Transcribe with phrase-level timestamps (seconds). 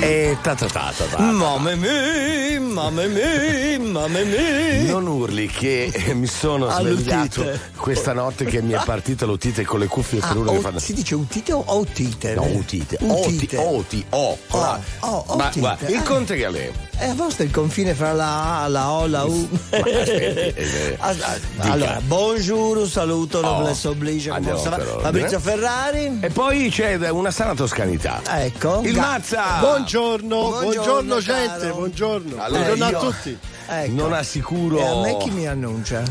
[0.00, 1.18] E ta ta ta ta ta.
[1.22, 4.82] Mamma mia, mamma mia, mamma mia.
[4.92, 7.02] Non urli che mi sono All'utite.
[7.02, 10.58] svegliato questa notte che mi è partita l'utite con le cuffie per Ah, uno che
[10.60, 12.34] fa si dice utite o otite?
[12.34, 12.96] No, utite.
[13.00, 13.56] Utite.
[13.56, 14.38] Oti, oti, o.
[14.48, 16.02] con la- oh, Ma guarda, il Ah.
[16.02, 16.70] Conte Galè.
[16.98, 19.48] È a vostra il confine fra la A, la O, la U.
[19.70, 21.72] aspetti, eh, Ah, ah, dica.
[21.72, 24.28] allora, buongiorno, saluto, Oh, noblesse oblige.
[24.30, 24.70] come andiamo sta?
[24.70, 25.02] per ordine.
[25.02, 26.18] Fabrizio Ferrari.
[26.20, 28.20] E poi c'è una sana toscanità.
[28.28, 28.80] Ecco.
[28.84, 29.44] Il Ga- Mazza!
[29.90, 32.42] Buongiorno, Buongiorno, buongiorno, gente, buongiorno.
[32.42, 33.38] Allora, buongiorno io- a tutti.
[33.68, 33.92] Ecco.
[33.94, 34.76] Non assicuro.
[34.78, 36.02] E a me chi mi annuncia?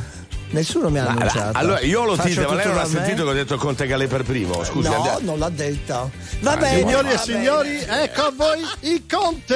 [0.49, 1.57] Nessuno mi ha Ma- annunciato.
[1.57, 4.07] allora io l'ho Faccio dita, ma lei non ha sentito che ho detto Conte Galè
[4.07, 4.63] per primo?
[4.63, 6.09] Scusi, no, andiamo- non l'ha detto.
[6.39, 6.77] Va Ah, bene.
[6.79, 8.59] Signori e signori, ecco a voi
[8.91, 9.55] il Conte,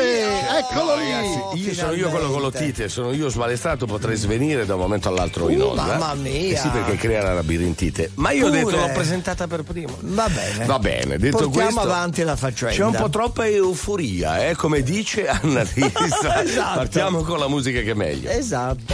[0.57, 1.09] eccolo lì.
[1.11, 5.07] Ragazzi, io sono io quello con l'otite, sono io sbalestrato, potrei svenire da un momento
[5.07, 5.83] all'altro in Uh, onda.
[5.83, 6.31] mamma mia.
[6.53, 8.11] Eh sì, perché crea la labirintite.
[8.15, 8.63] Ma io ho Pure.
[8.63, 9.97] detto l'ho presentata per primo.
[10.01, 10.65] Va bene.
[10.65, 11.79] Va bene, detto Portiamo questo.
[11.89, 12.75] avanti la faccenda.
[12.75, 16.43] C'è un po' troppa euforia, eh, come dice Anna Risa.
[16.43, 16.77] Esatto.
[16.79, 18.29] Partiamo con la musica che è meglio.
[18.29, 18.93] Esatto.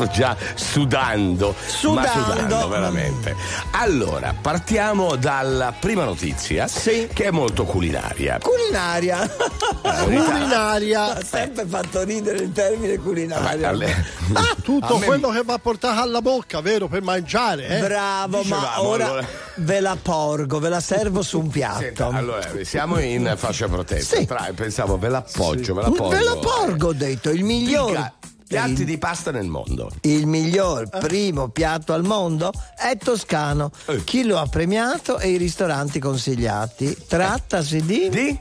[0.00, 2.10] Sto già sudando, ma Sudando.
[2.32, 3.36] sudando veramente.
[3.72, 7.06] Allora, partiamo dalla prima notizia, Sì.
[7.12, 8.38] che è molto culinaria.
[8.40, 9.28] Culinaria.
[10.04, 11.16] Culinaria.
[11.16, 13.68] Ha sempre fatto ridere il termine culinaria.
[13.68, 14.04] alle-
[14.62, 16.88] Tutto me- quello che va portato alla bocca, vero?
[16.88, 17.80] Per mangiare, eh?
[17.80, 19.26] Bravo, ma Dicevamo, ora allora.
[19.56, 21.80] ve la porgo, ve la servo su un piatto.
[21.80, 24.16] Senta, allora, siamo in fascia protetta.
[24.16, 24.24] Sì.
[24.26, 26.08] Tra- pensavo, ve l'appoggio, ve la porgo.
[26.08, 27.88] Ve la porgo, ho detto, il miglior.
[27.90, 28.12] Dica,
[28.50, 29.88] piatti il- di pasta nel mondo.
[30.02, 33.70] Il miglior primo piatto al mondo è toscano.
[33.86, 34.02] Eh.
[34.02, 36.96] Chi lo ha premiato e i ristoranti consigliati.
[37.06, 38.38] Trattasi di Di?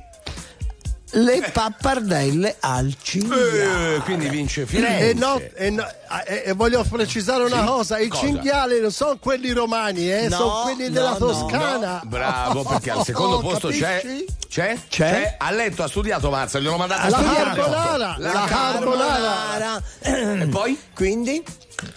[1.11, 3.95] Le pappardelle al cinghiale.
[3.95, 5.09] Eh, quindi vince Firenze.
[5.09, 5.87] E, no- e no-
[6.25, 7.65] e- e voglio precisare una Sì?
[7.65, 8.21] cosa: i Cosa?
[8.25, 12.01] cinghiali non sono quelli romani, eh, No, sono quelli no, della no, Toscana.
[12.05, 14.25] Bravo, perché al secondo Oh, posto c'è, capisci?
[14.47, 14.77] c'è.
[14.87, 15.35] C'è?
[15.39, 17.43] Ha letto, ha studiato Mazza, glielo mandate a La studiare.
[17.59, 19.81] carbonara, La la carbonara.
[20.01, 20.43] carbonara.
[20.43, 20.79] E poi?
[20.93, 21.43] Quindi?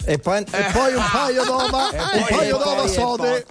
[0.05, 3.45] E poi, E poi un paio d'ova, E un paio e d'ova e sode.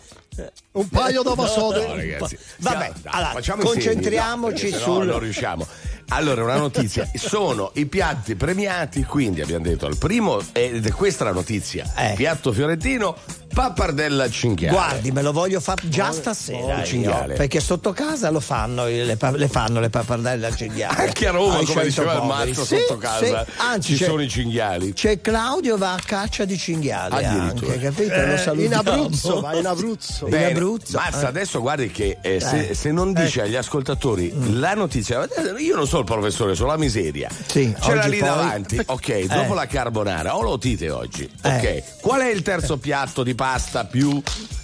[0.72, 1.86] Un paio d'ova No, sode.
[1.86, 2.38] ragazzi.
[2.58, 5.66] Vabbè, Siamo- allora, concentriamoci no, perché sul- sennò non riusciamo.
[6.08, 11.24] Allora, una notizia: sono i piatti premiati, quindi abbiamo detto al primo, ed è questa
[11.24, 12.14] la notizia: Eh.
[12.16, 13.16] piatto fiorentino,
[13.52, 14.74] pappardella al cinghiale.
[14.76, 16.72] Guardi, me lo voglio fare già stasera.
[16.74, 17.34] il io, cinghiale.
[17.34, 21.06] perché sotto casa lo fanno, le, pa- le fanno le pappardelle al cinghiale.
[21.06, 22.22] Anche a Roma, Ai come diceva il.
[22.24, 23.50] Mazzo, Sì, sotto casa sì.
[23.58, 24.92] Anzi, ci sono i cinghiali.
[24.92, 27.72] C'è Claudio va a caccia di cinghiali Addirittura.
[27.74, 28.12] anche, capito?
[28.14, 28.62] Eh, lo salutiamo.
[28.66, 30.26] in Abruzzo, va in Abruzzo.
[30.28, 30.96] In Abruzzo.
[30.98, 31.26] Mazza, Eh.
[31.26, 32.74] adesso guardi che eh, se, Eh.
[32.74, 35.26] se non dice agli ascoltatori la notizia,
[35.58, 37.28] io non so il professore, so la miseria.
[37.46, 41.62] Sì, C'era lì poi- davanti, ok, dopo la carbonara, o lo dite oggi, ok.
[41.62, 41.84] Eh.
[42.00, 44.20] Qual è il terzo piatto di pasta più?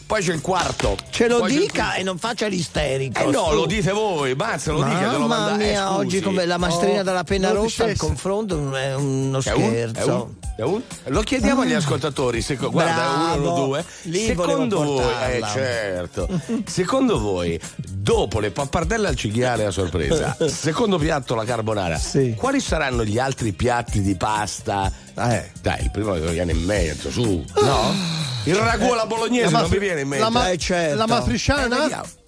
[0.06, 0.96] Poi c'è il quarto.
[1.10, 3.20] Ce lo il dica e non faccia l'isterico.
[3.20, 5.98] Eh no, lo dite voi, Mazza, lo dica, te lo manda- eh, mia, scusi.
[5.98, 8.06] oggi come la mastrina Oh, della penna rossa dicesse.
[8.06, 9.60] confronto è uno un, è scherzo.
[9.60, 10.34] un, è un?
[10.60, 13.50] Lo chiediamo agli ascoltatori, seco- guarda, è uno Bravo.
[13.50, 13.84] o due.
[14.02, 16.28] Lì Secondo voi, eh, certo.
[16.66, 22.34] Secondo voi, dopo le pappardelle al cinghiale a sorpresa, secondo piatto la carbonara, Sì.
[22.36, 24.90] quali saranno gli altri piatti di pasta?
[25.16, 25.50] Eh.
[25.62, 27.94] Dai, il primo che viene in mezzo, su, no?
[28.44, 30.24] Il ragù alla bolognese La non mi viene in mente.
[30.24, 30.96] la ma- Eh, certo.
[30.96, 31.78] La Eh, matriciana?
[31.78, 32.02] vediamo.
[32.04, 32.27] Eh,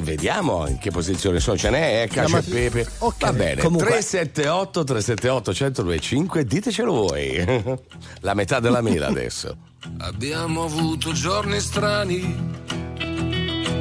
[0.00, 2.86] Vediamo in che posizione sono, ce n'è, eh, cacio La e ma- pepe.
[2.98, 3.14] Ok.
[3.18, 7.74] Va bene, Comunque- 378 378 1025, ditecelo voi.
[8.20, 9.56] La metà della mela adesso.
[9.98, 12.54] Abbiamo avuto giorni strani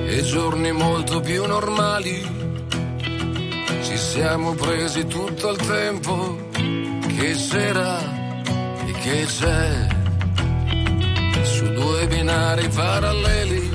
[0.08, 2.34] e giorni molto più normali.
[3.84, 8.00] Ci siamo presi tutto il tempo che c'era
[8.86, 9.88] e che c'è.
[11.44, 13.75] Su due binari paralleli,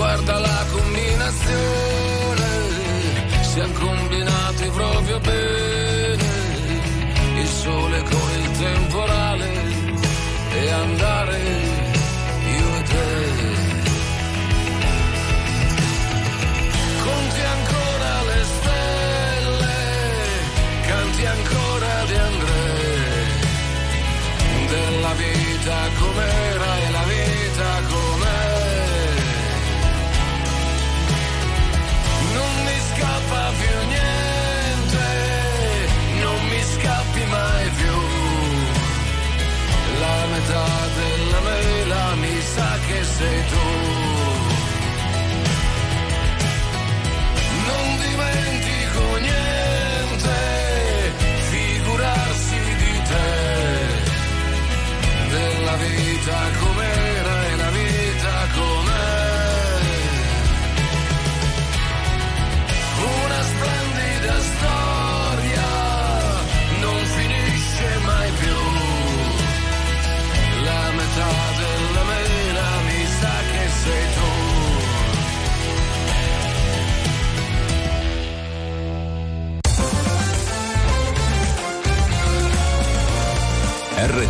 [0.00, 2.48] guarda la combinazione,
[3.42, 4.29] si è combinata.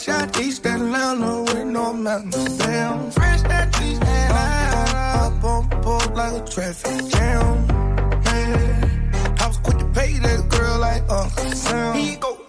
[0.00, 4.96] Fresh out East Atlanta with no mountains Damn, Fresh out East Atlanta.
[4.96, 7.66] Up, up, on the pole like a traffic jam.
[8.24, 11.96] Man, I was quick to pay that girl like Uncle Sam.
[11.96, 12.39] He go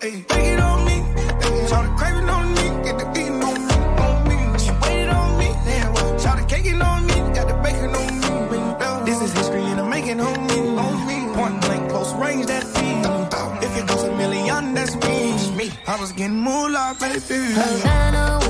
[17.02, 17.54] baby.
[17.54, 18.41] Havana.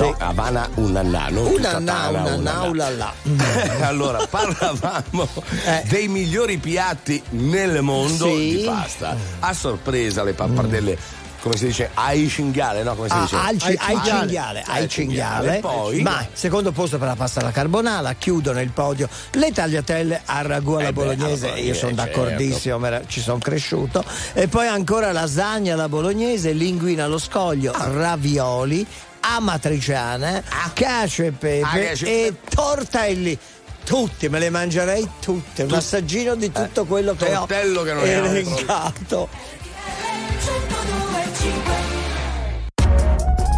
[0.00, 3.12] No, Havana una na, non Una tutta na, Tana, una una naula là.
[3.86, 5.28] allora, parlavamo
[5.66, 5.82] Eh.
[5.88, 8.56] dei migliori piatti nel mondo Sì.
[8.56, 9.14] di pasta.
[9.40, 10.96] A sorpresa le pappardelle,
[11.42, 12.94] come si dice, ai cinghiale, no?
[12.94, 13.36] Come si Ah, dice?
[13.36, 14.08] al Ai ai cinghiale.
[14.20, 15.58] cinghiale, Ai cinghiale.
[15.60, 16.00] Poi?
[16.02, 20.72] Ma secondo posto per la pasta alla carbonara, chiudono il podio le tagliatelle al ragù
[20.74, 24.02] alla Eh beh, bolognese, alla io sono d'accordissimo, me- ci sono cresciuto.
[24.32, 28.86] E poi ancora lasagna alla bolognese, linguina allo scoglio, ravioli,
[29.20, 33.38] amatriciana, cacio e pepe Ah, cacio e e tortelli.
[33.84, 37.46] Tutti, me le mangerei tutte, un assaggino di tutto quello che ho Eh,
[37.82, 39.28] che non elencato.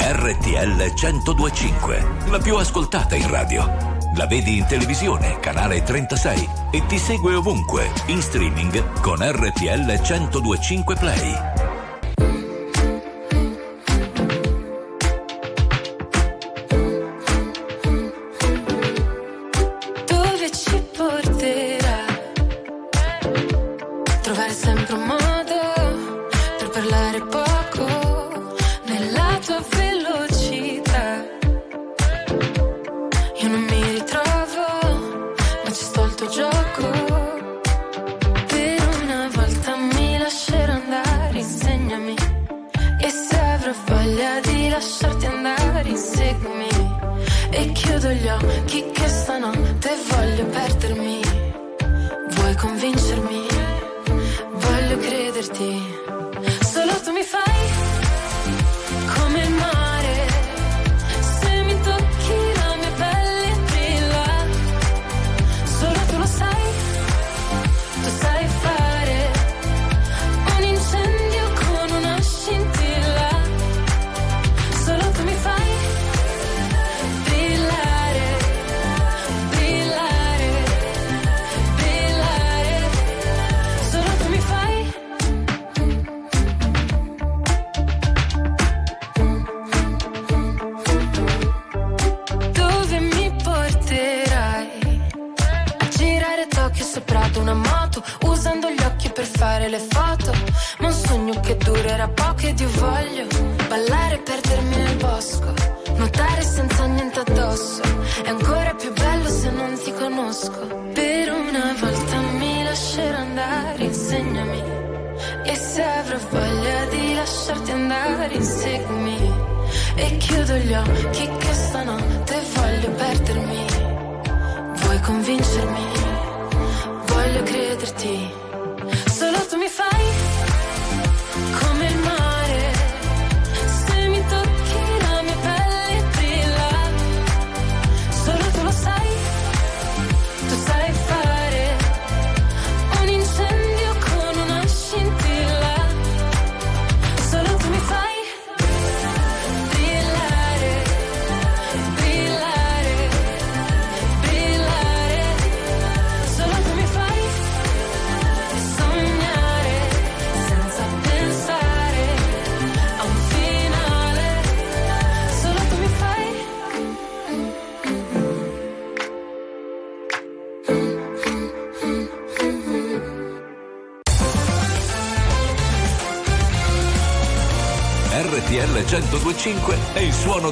[0.05, 3.91] RTL 1025, la più ascoltata in radio.
[4.17, 10.97] La vedi in televisione, canale 36 e ti segue ovunque, in streaming con RTL 1025
[10.97, 11.62] Play.
[55.63, 55.92] empty.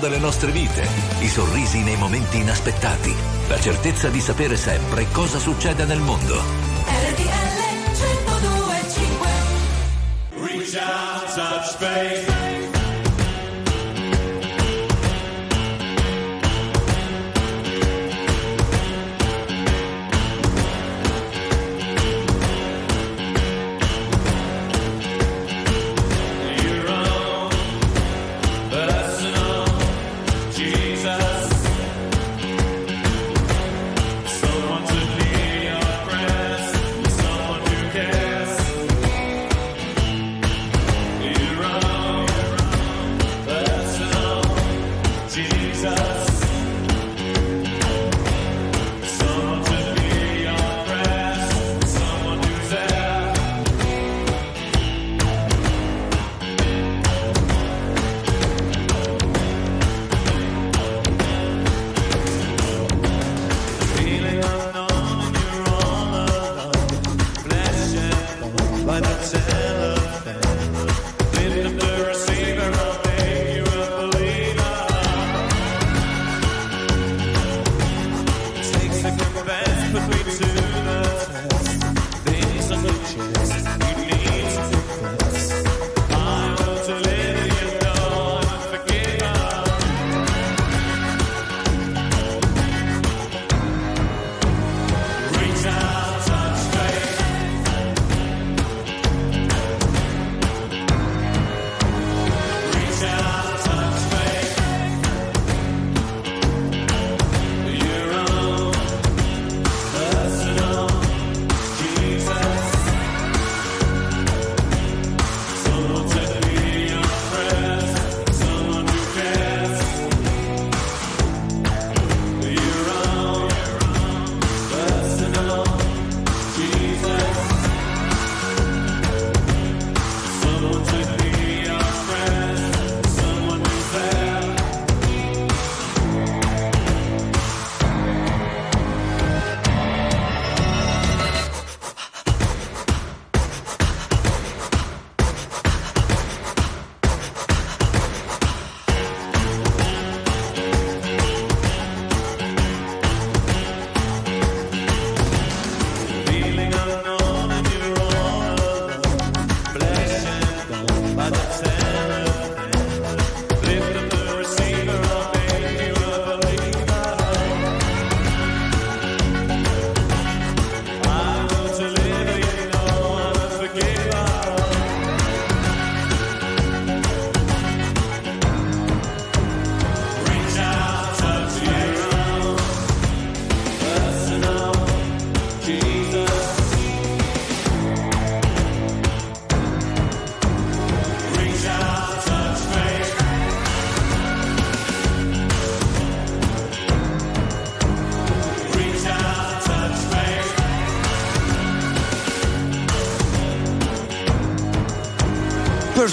[0.01, 0.85] Delle nostre vite,
[1.21, 3.15] i sorrisi nei momenti inaspettati,
[3.49, 6.35] la certezza di sapere sempre cosa succede nel mondo.
[6.37, 7.61] RTL
[7.95, 9.29] 1025
[10.41, 12.30] Reach out, touch faith.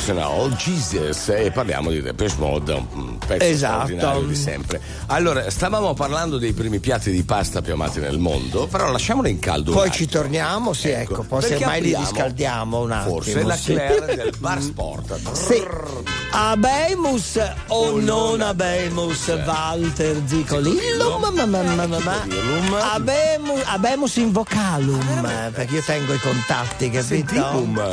[0.07, 4.21] Personal Jesus e parliamo di Depeche Mode, un pezzo Esatto.
[4.21, 4.79] di sempre.
[5.07, 9.39] Allora, stavamo parlando dei primi piatti di pasta più amati nel mondo, però lasciamolo in
[9.39, 9.73] caldo.
[9.73, 13.15] Poi ci torniamo, sì, ecco, poi perché semmai li riscaldiamo un attimo.
[13.15, 13.73] Forse la sì.
[13.73, 15.31] Claire del Bar Sport.
[15.33, 15.61] Sì.
[16.31, 20.21] Abemus o non abemus, Walter.
[20.25, 21.21] Zicolillum.
[22.93, 27.03] Abemus, abemus in vocalum, perché io tengo i contatti, capito?
[27.03, 27.91] Sentimum.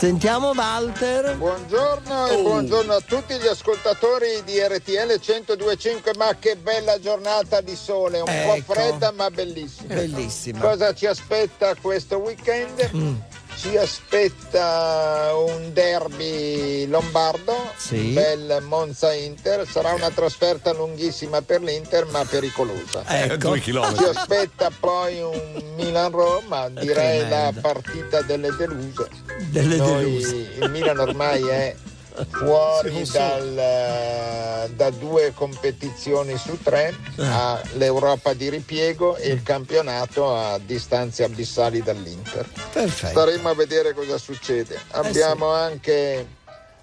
[0.00, 1.36] Sentiamo Walter.
[1.36, 2.40] Buongiorno e Oh.
[2.42, 8.26] buongiorno a tutti gli ascoltatori di RTL 1025, ma che bella giornata di sole, un
[8.26, 8.62] Ecco.
[8.64, 9.92] po' fredda ma bellissima.
[9.92, 10.58] Bellissima.
[10.58, 12.90] Cosa ci aspetta questo weekend?
[12.96, 13.14] Mm.
[13.60, 17.96] Ci aspetta un derby lombardo, Sì.
[17.96, 23.04] un bel Monza Inter, sarà una trasferta lunghissima per l'Inter ma pericolosa.
[23.06, 23.36] Eh, Ecco.
[23.36, 23.70] due Ci
[24.04, 29.08] aspetta poi un Milan-Roma, direi la partita delle deluse.
[29.50, 30.34] Delle Noi- deluse.
[30.58, 31.76] il Milan ormai è
[32.30, 37.52] fuori dal, eh, da due competizioni su tre, Ah.
[37.52, 42.46] ha l'Europa di ripiego e il campionato a distanze abissali dall'Inter.
[42.72, 43.10] Perfetto.
[43.10, 44.78] Staremo a vedere cosa succede.
[44.90, 46.26] Abbiamo anche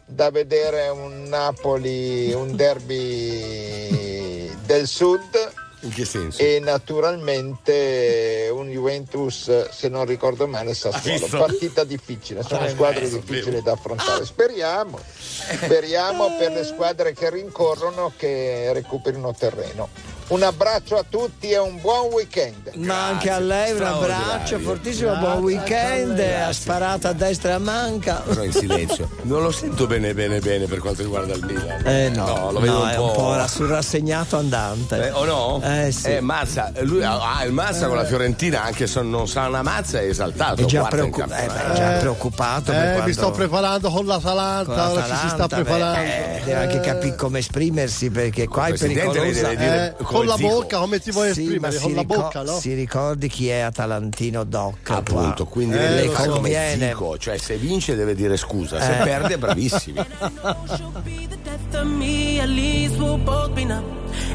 [0.06, 6.42] da vedere un Napoli, un derby del sud In che senso?
[6.42, 11.28] e naturalmente un Juventus, se non ricordo male, Sassuolo.
[11.46, 14.26] Partita difficile, sono Eh, squadre eh, difficili da affrontare.
[14.26, 19.88] Speriamo, speriamo per le squadre che rincorrono che recuperino terreno.
[20.30, 22.74] Un abbraccio a tutti e un buon weekend.
[22.76, 27.60] Ma anche a lei un abbraccio fortissimo, buon weekend, ha sparato a destra e a
[27.60, 28.16] manca.
[28.28, 29.10] Però in silenzio.
[29.22, 31.82] Non lo sento bene bene bene per quanto riguarda il Milan.
[31.86, 33.04] Eh no, lo vedo no, un è po'.
[33.06, 35.02] un po' sul rassegnato andante.
[35.08, 35.62] Eh, o no?
[35.64, 36.08] Eh sì.
[36.16, 40.02] Eh, Mazza, lui ah, il Mazza con la Fiorentina, anche se non sa una mazza,
[40.02, 40.62] è esaltato.
[40.62, 42.74] è già, preoccup- eh, beh, è già Eh, preoccupato.
[42.74, 46.00] per Eh, quando- mi sto preparando con l'Atalanta, con ora ci si sta beh, preparando.
[46.02, 49.48] eh, deve anche capire come esprimersi perché qua è Presidente, lei pericolosa.
[49.48, 50.48] deve dire Eh, con la Zico.
[50.50, 51.76] bocca, come ti vuoi Sì, esprimere?
[51.76, 52.58] si, Con la ricor- bocca, no?
[52.60, 54.90] si ricordi chi è Atalantino Doc.
[54.90, 55.54] Appunto, qua.
[55.54, 56.88] quindi Eh, come Conviene.
[56.90, 59.04] Zico, cioè se vince deve dire scusa, se Eh.
[59.04, 60.06] perde è bravissimi.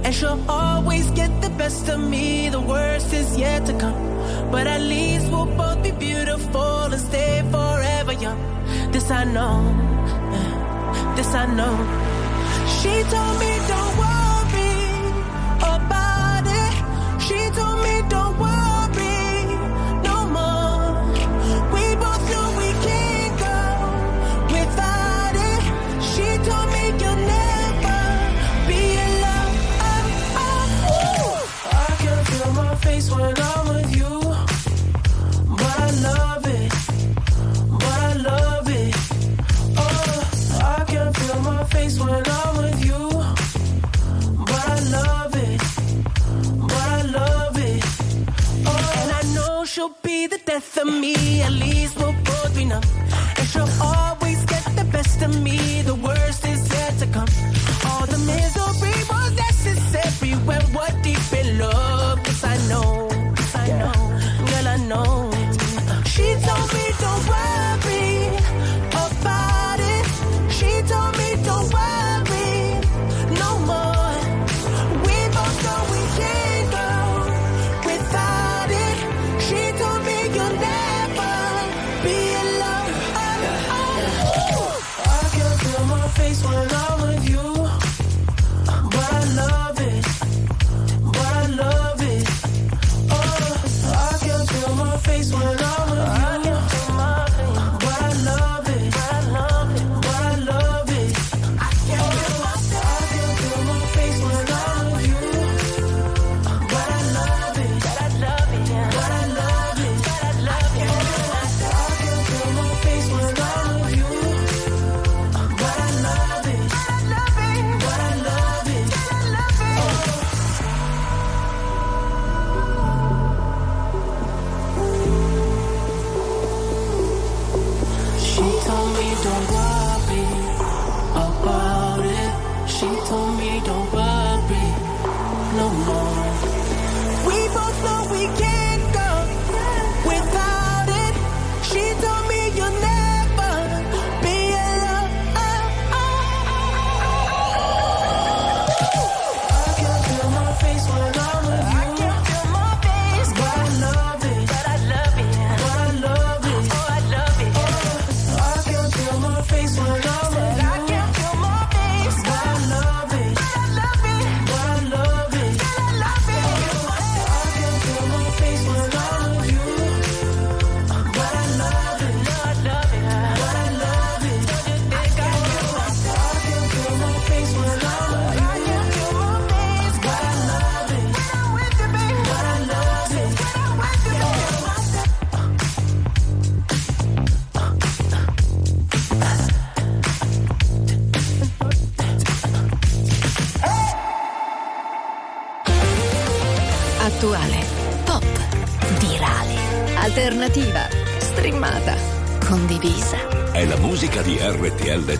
[0.04, 3.94] And she'll always get the best of me, the worst is yet to come.
[4.50, 8.38] But at least we'll both be beautiful and stay forever young.
[8.92, 9.62] This I know,
[11.16, 11.76] this I know.
[12.80, 14.21] She told me don't worry
[33.10, 34.20] when I'm with you,
[35.56, 36.04] but
[42.36, 42.51] I
[49.72, 51.40] she'll be the death of me.
[51.40, 52.82] At least we'll both be numb.
[53.38, 55.82] And she'll always get the best of me.
[55.82, 57.28] The worst is yet to come.
[57.86, 62.18] All the misery was necessary when we're deep in love.
[62.26, 63.11] Yes, I know.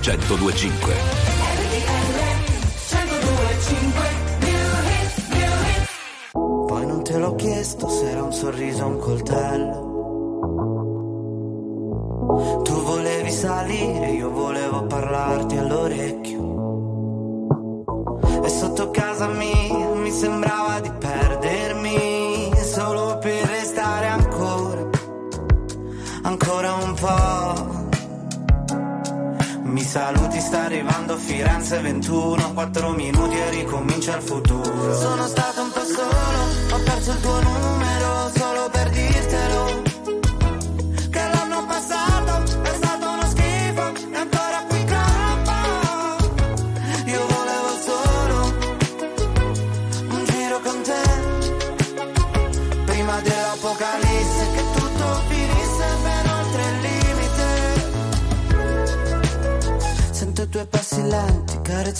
[0.03, 1.22] 1025.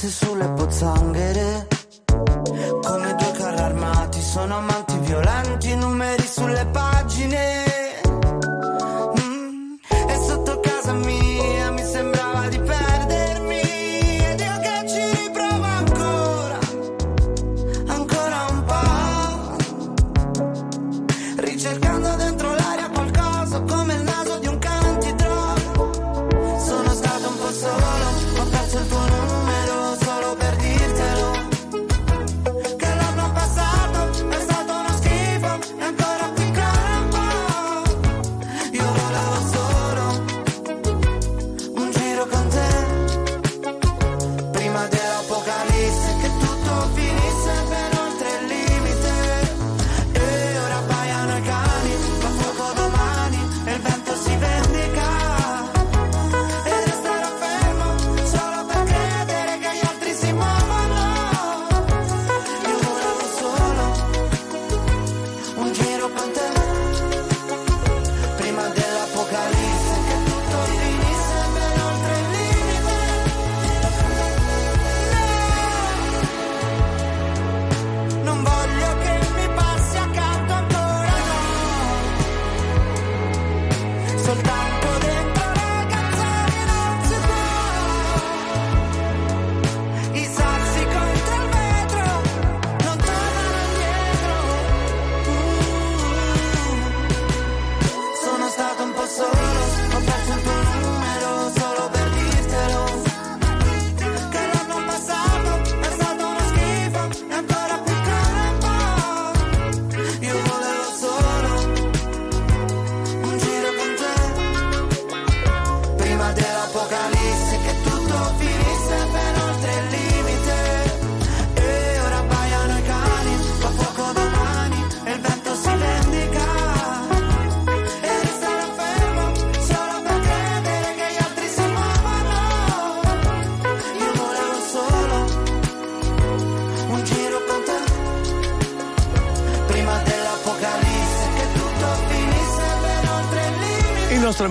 [0.03, 1.72] Schwarze Schule, Potsangere.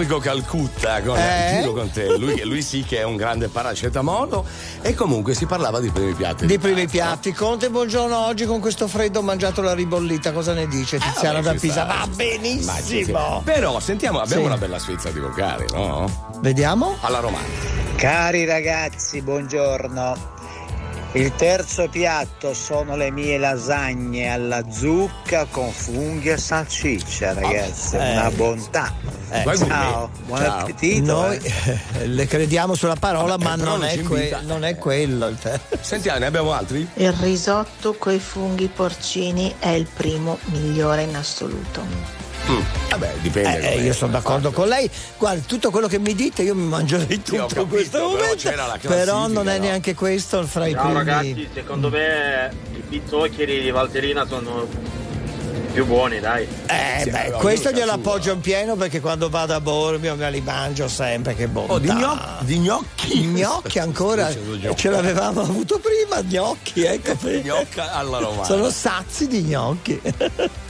[0.01, 1.59] Amico Calcutta con Eh?
[1.59, 4.43] giro con te, lui, lui sì che è un grande paracetamolo
[4.81, 6.47] e comunque si parlava di primi piatti.
[6.47, 7.31] Di primi piatti.
[7.33, 8.17] Conte, buongiorno.
[8.25, 10.31] Oggi con questo freddo ho mangiato la ribollita.
[10.31, 11.83] Cosa ne dice Tiziana Eh, da Pisa?
[11.85, 13.03] Va benissimo.
[13.03, 13.41] sta.
[13.43, 14.47] Però sentiamo, abbiamo Sì.
[14.47, 16.29] una bella sfizza di vocali, no?
[16.39, 16.97] Vediamo.
[17.01, 17.45] Alla romana.
[17.95, 20.39] Cari ragazzi, buongiorno.
[21.13, 27.97] Il terzo piatto sono le mie lasagne alla zucca con funghi e salsiccia, ragazzi.
[27.97, 28.11] eh.
[28.13, 28.93] Una bontà.
[29.29, 30.59] Eh, Ciao, buon Ciao.
[30.59, 31.11] appetito.
[31.11, 31.79] Noi eh.
[31.99, 35.35] eh, le crediamo sulla parola, Vabbè, ma non è, que- non è quello.
[35.81, 36.87] Sentiamo, ne abbiamo altri?
[36.93, 42.20] Il risotto coi funghi porcini è il primo migliore in assoluto.
[42.51, 42.61] Mm.
[42.89, 43.57] Vabbè, dipende.
[43.57, 44.89] Eh, come- io sono d'accordo con lei.
[45.17, 48.09] Guarda, tutto quello che mi dite io mi mangerei tutto ho in capito, questo però
[48.09, 48.87] momento.
[48.87, 49.63] Però non è no?
[49.63, 50.93] neanche questo fra i primi.
[50.93, 54.67] ragazzi, secondo me i pizzoccheri di Valterina sono
[55.71, 56.45] più buoni, dai.
[56.65, 60.89] Eh, beh, questo glielo appoggio in pieno perché quando vado a Bormio me li mangio
[60.89, 61.73] sempre, che bontà.
[61.73, 63.19] Oh, di, gnoc- di gnocchi.
[63.21, 64.29] Gnocchi ancora,
[64.75, 67.15] ce l'avevamo avuto prima, gnocchi, ecco.
[67.41, 68.43] Gnocca alla romana.
[68.43, 70.01] Sono sazi di gnocchi.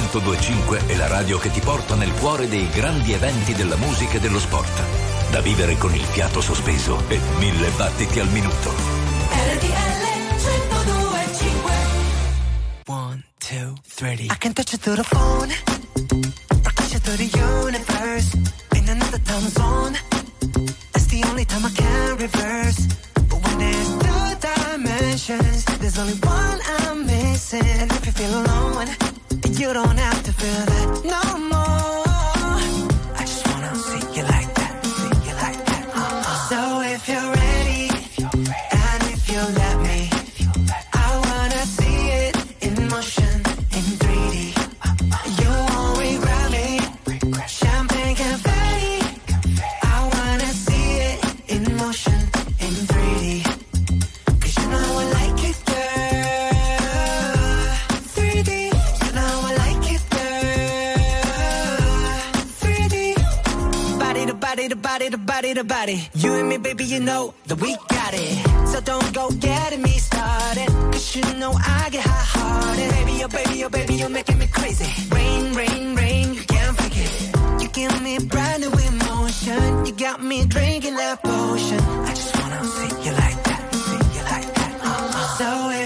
[0.00, 4.20] 1025 è la radio che ti porta nel cuore dei grandi eventi della musica e
[4.20, 4.82] dello sport.
[5.30, 8.72] Da vivere con il fiato sospeso e mille battiti al minuto.
[9.30, 10.00] RTL
[10.64, 11.72] 1025
[12.86, 15.69] 1, 2, 3 I can touch it through the phone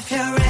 [0.06, 0.43] if you're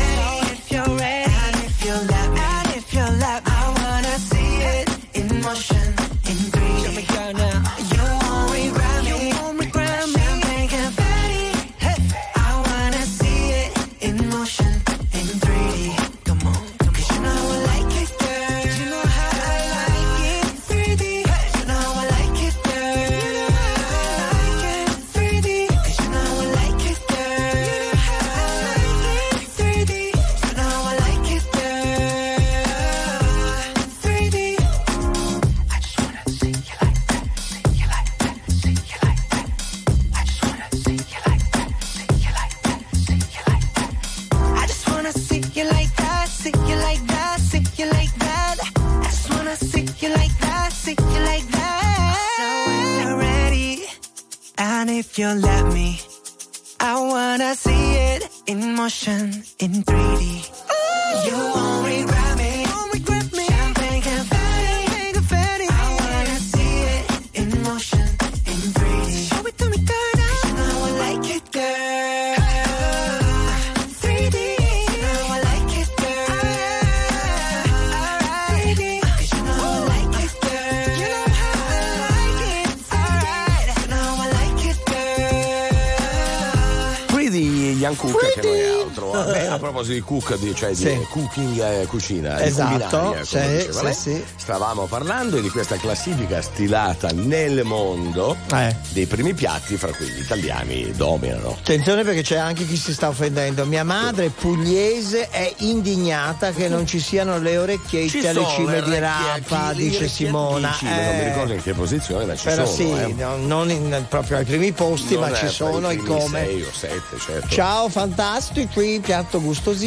[89.95, 91.07] di cook, di, cioè di Sì.
[91.11, 94.25] cooking, eh, cucina, di Esatto, culinaria, sì, come diceva sì, lei, sì.
[94.37, 98.75] stavamo parlando di questa classifica stilata nel mondo Eh.
[98.91, 101.57] dei primi piatti fra cui gli italiani dominano.
[101.59, 103.65] Attenzione perché c'è anche chi si sta offendendo.
[103.67, 108.99] Mia madre pugliese è indignata che non ci siano le orecchiette Ci alle cime di
[108.99, 110.69] rapa, dice Simona.
[110.71, 112.77] di cime, non mi Eh, ricordo in che posizione, ma ci Però sono.
[112.77, 113.13] sì, eh.
[113.17, 116.45] no, non in- proprio ai primi posti, Non ma ci sono e come.
[116.45, 117.49] sei o sette, certo.
[117.49, 119.83] Ciao, fantastici, piatto gustosissimo,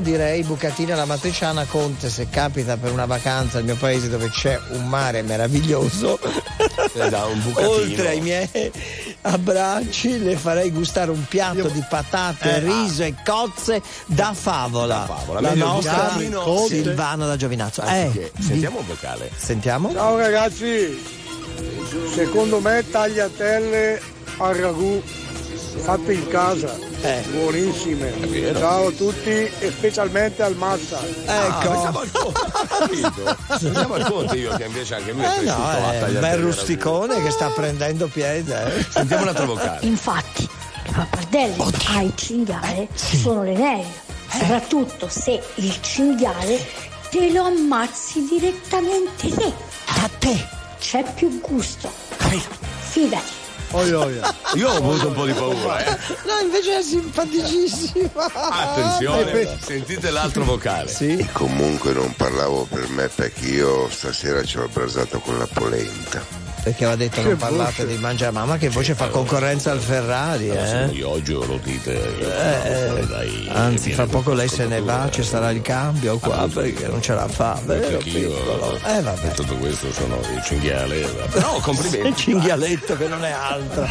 [0.00, 4.58] direi bucatine alla matriciana Conte se capita per una vacanza al mio paese dove c'è
[4.70, 6.18] un mare meraviglioso.
[6.94, 7.40] Eh, da un.
[7.54, 8.48] Oltre ai miei
[9.22, 15.04] abbracci le farei gustare un piatto di patate, Eh, riso e cozze da favola.
[15.06, 16.74] favola, La meglio nostra bucatino, Conte.
[16.82, 17.82] Silvana da Giovinazzo.
[17.82, 19.30] Eh, Sentiamo un vocale.
[19.36, 19.92] Sentiamo?
[19.92, 21.00] Ciao ragazzi,
[22.14, 24.00] secondo me tagliatelle
[24.38, 25.00] al ragù
[25.78, 27.22] fatte in casa, Eh.
[27.30, 28.12] buonissime.
[28.56, 30.98] Ciao a tutti e specialmente al Massa.
[31.26, 32.40] Ah, pensavo al conte,
[32.78, 33.36] capito.
[33.46, 36.12] Pensavo al conte io che invece anche lui è Eh cresciuto no, a è un
[36.12, 38.74] bel al rusticone che sta prendendo piede.
[38.76, 38.86] eh.
[38.88, 39.78] Sentiamo un altro vocale.
[39.86, 41.62] Infatti, i pappardelli
[41.94, 43.86] ai cinghiale sono le meglio,
[44.30, 46.66] soprattutto se il cinghiale
[47.10, 49.52] te lo ammazzi direttamente te.
[49.94, 50.46] Da te.
[50.78, 51.90] C'è più gusto.
[52.90, 53.37] Fidati.
[54.54, 55.98] Io ho avuto un po' di paura, eh.
[56.24, 58.24] No, invece è simpaticissima.
[58.32, 60.88] Attenzione, sentite l'altro vocale.
[60.90, 61.28] Sì.
[61.32, 66.47] Comunque non parlavo per me perché io stasera ci ho abbrasato con la polenta.
[66.68, 67.96] Perché aveva detto Che non parlate voce.
[67.96, 70.86] di mangiare mamma che voce fa concorrenza al Ferrari, Se eh?
[70.88, 72.98] io oggi lo dite.
[72.98, 76.46] Eh, dai, Anzi, viene fra poco lei se ne va, ci sarà il cambio qua
[76.52, 77.96] perché non ce la fa, vero?
[77.98, 78.78] Piccolo?
[78.84, 79.32] Eh vabbè.
[79.32, 81.00] tutto questo sono il cinghiale.
[81.30, 82.08] Però complimenti.
[82.08, 83.86] Il cinghialetto che non è altro.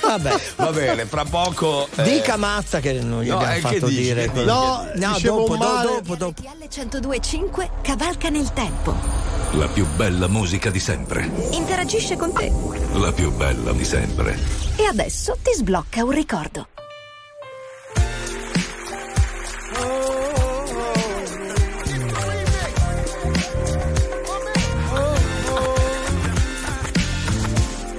[0.00, 0.40] Vabbè.
[0.56, 1.88] Va bene, fra poco.
[1.94, 4.44] eh, Dica Mazza che non gli no, abbiamo eh, fatto dici, dire dici?
[4.46, 6.40] No, dicevo dopo, dopo, dopo.
[6.42, 9.37] RTL 1025 cavalca nel tempo.
[9.52, 11.28] La più bella musica di sempre.
[11.52, 12.52] Interagisce con te.
[12.92, 14.38] La più bella di sempre.
[14.76, 16.68] E adesso ti sblocca un ricordo.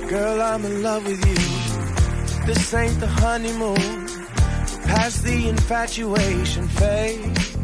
[0.08, 2.45] Girl, I'm in love with you.
[2.45, 4.08] This ain't the honeymoon.
[4.86, 7.58] Past the infatuation phase.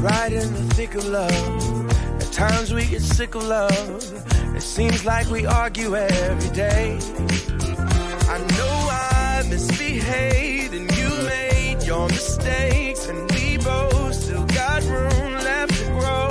[0.00, 1.71] Right in the thick of love.
[2.32, 4.56] At times we get sick of love.
[4.56, 6.98] It seems like we argue every day.
[8.34, 13.06] I know I misbehaved and you made your mistakes.
[13.06, 16.30] And we both still got room left to grow.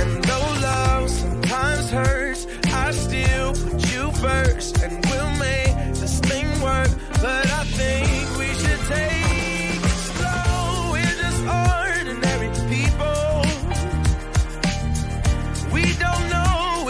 [0.00, 4.80] And though love sometimes hurts, I still put you first.
[4.80, 6.90] And we'll make this thing work.
[7.20, 9.25] But I think we should take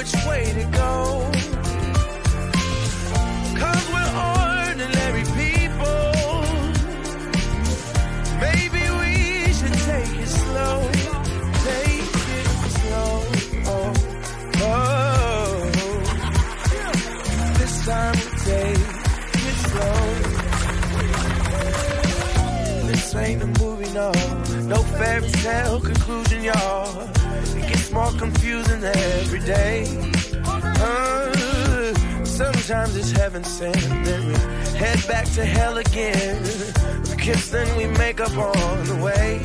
[0.06, 1.30] which way to go.
[3.58, 6.42] Cause we're ordinary people.
[8.40, 9.12] Maybe we
[9.52, 10.76] should take it slow.
[11.66, 12.48] Take it
[12.78, 13.14] slow.
[13.66, 13.92] Oh,
[14.62, 14.90] oh.
[17.58, 18.86] This time we take
[19.48, 20.00] it slow.
[22.86, 24.12] This ain't a movie, no.
[24.68, 27.15] No fairy tale conclusion, y'all.
[27.96, 29.86] More confusing every day.
[30.44, 31.94] Uh,
[32.24, 33.74] sometimes it's heaven sent,
[34.04, 34.34] then we
[34.76, 36.42] head back to hell again.
[37.08, 39.40] We kiss, then we make up on the way.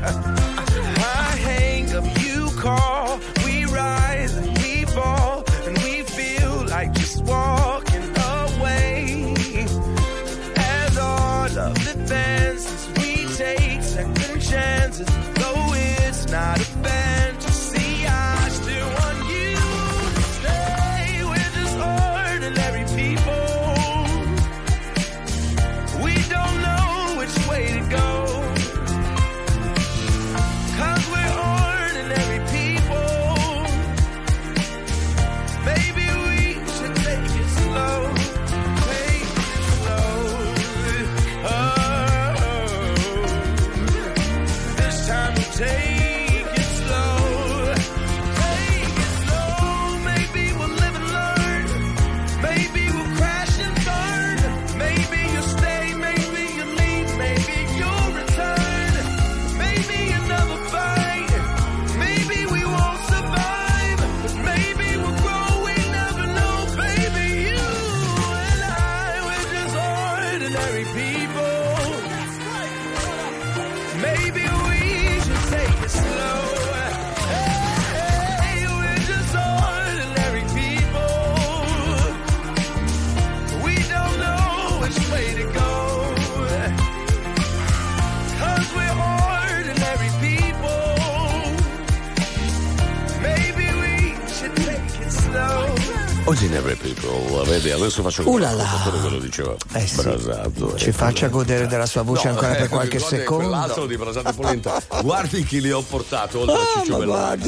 [0.00, 7.24] I hang up, you call, we rise and we fall, and we feel like just
[7.24, 9.34] walking away.
[10.54, 17.07] As all of advances, we take second chances, though it's not a fantasy.
[98.00, 98.52] Adesso faccio là.
[98.52, 99.54] l'ascoltatore che lo diceva.
[99.72, 100.02] Eh sì.
[100.02, 100.76] Brasato.
[100.76, 103.48] Ci faccia godere della sua voce No, ancora eh, per qualche secondo.
[103.48, 104.82] Quell'altro di Brasato e Polenta.
[105.02, 106.98] Guardi chi li ho portato oltre Ah, a Ciccio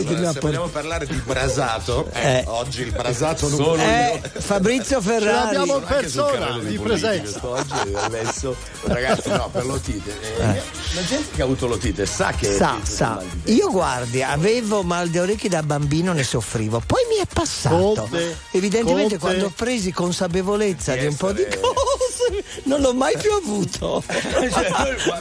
[0.04, 2.44] chi li ha Se vogliamo parlare di brasato, eh, Eh.
[2.46, 3.74] oggi il brasato numero.
[3.76, 5.48] Eh, Fabrizio Ferrari.
[5.50, 7.38] Ce l'abbiamo in persona, di politici presenza.
[7.40, 10.62] quest'oggi adesso ragazzi no per l'otite eh,
[10.94, 13.22] la gente che ha avuto l'otite sa che Sa, che- sa.
[13.44, 16.82] di- Io guardi, avevo mal di orecchie da bambino, ne soffrivo.
[16.84, 17.76] Poi mi è passato.
[18.08, 19.18] Conte, Evidentemente Conte.
[19.18, 21.69] quando ho presi consapevolezza di un po' di cose,
[22.64, 24.00] non l'ho mai più avuto.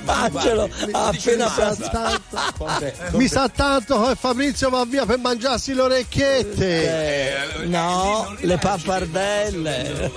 [0.04, 2.68] Faccelo appena passato.
[3.12, 7.62] Mi sa tanto che Fabrizio va via per mangiarsi le orecchiette.
[7.62, 10.12] Eh, no, le pappardelle.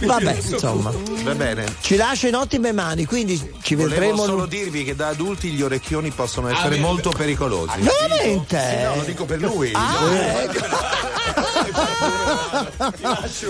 [0.00, 1.64] Vabbè, insomma, Va bene.
[1.80, 4.24] ci lascia in ottime mani, quindi ci Volevo vedremo.
[4.24, 7.80] solo dirvi che da adulti gli orecchioni possono essere molto pericolosi.
[7.80, 8.80] Veramente?
[8.84, 9.98] no lo dico per lui Ah,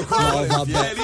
[0.09, 0.95] No, vabbè.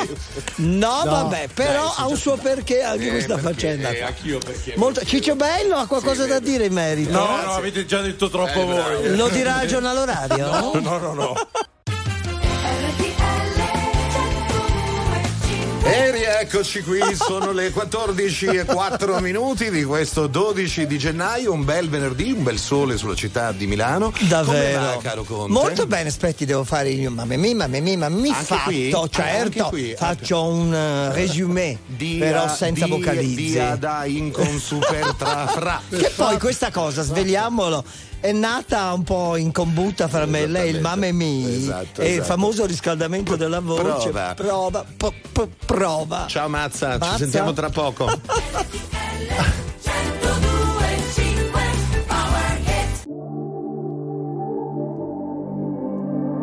[0.57, 3.91] No, vabbè, però ha un suo perché anche questa faccenda.
[3.91, 5.05] eh, anch'io perché Molto...
[5.05, 7.11] Ciccio Bello ha qualcosa da dire in merito?
[7.13, 9.17] No, no, avete già detto troppo voi.
[9.17, 10.51] Lo dirà al giornale orario?
[10.51, 11.35] No, no, no, no.
[15.91, 21.65] E rieccoci qui, sono le 14 e 4 minuti di questo 12 di gennaio, un
[21.65, 24.13] bel venerdì, un bel sole sulla città di Milano.
[24.29, 24.81] Davvero?
[24.81, 25.51] Va, caro Conte?
[25.51, 27.11] Molto bene, aspetti, devo fare io.
[27.11, 28.91] Mamma mia, mamma mia, mamma mia, Anche fatto, qui?
[28.93, 29.43] Ah, certo.
[29.47, 29.95] Anche qui?
[29.97, 33.45] Faccio un eh, resume, Dia- però senza dia- vocalizzi.
[33.51, 35.81] dia da incon super tra fra.
[35.89, 37.83] Che poi questa cosa, svegliamolo,
[38.21, 41.55] è nata un po' in combutta fra me e lei, il mamma e me.
[41.55, 42.27] Esatto, e il esatto.
[42.27, 44.11] famoso riscaldamento della voce.
[44.11, 44.35] Prova.
[44.35, 46.27] Prova, po- po- prova.
[46.29, 47.13] Ciao Mazza, Mazza.
[47.13, 48.07] ci sentiamo tra poco.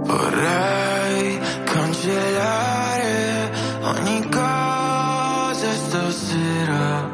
[0.05, 3.51] Vorrei cancellare
[3.81, 7.09] ogni cosa stasera,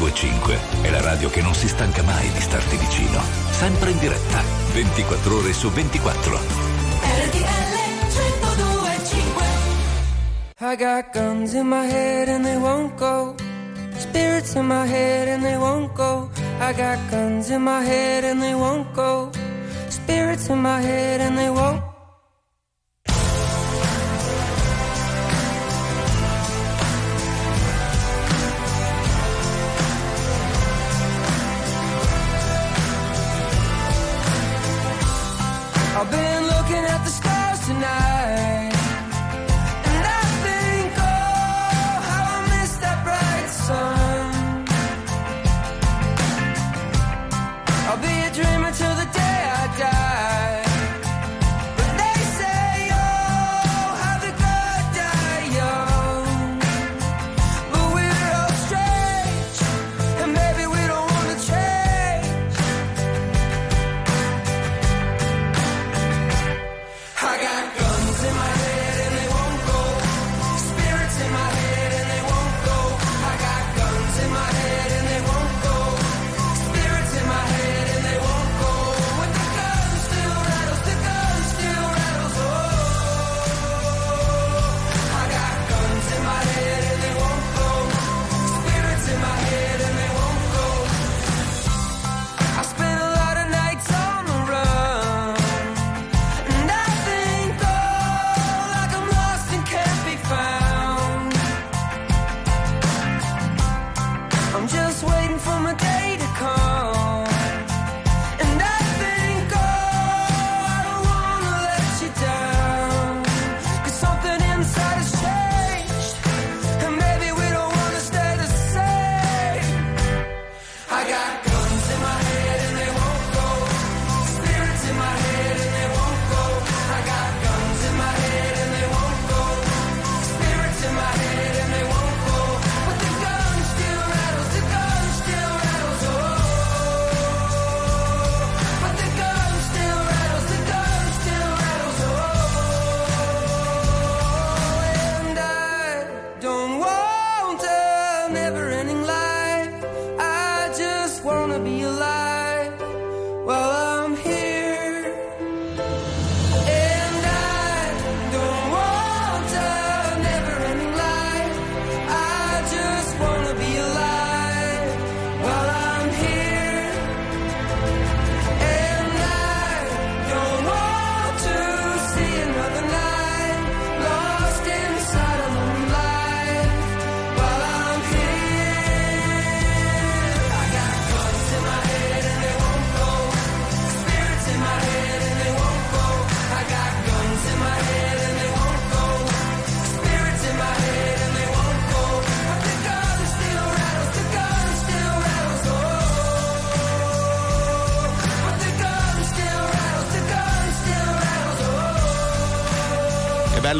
[0.00, 3.20] 1025 è la radio che non si stanca mai di starti vicino.
[3.50, 4.42] Sempre in diretta,
[4.72, 6.38] 24 ore su 24.
[7.02, 7.70] RTL
[8.08, 9.44] 1025
[10.60, 13.34] I got guns in my head and they won't go.
[13.98, 16.30] Spirits in my head and they won't go.
[16.60, 19.30] I got guns in my head and they won't go.
[19.88, 21.82] Spirits in my head and they won't.
[21.82, 21.89] I've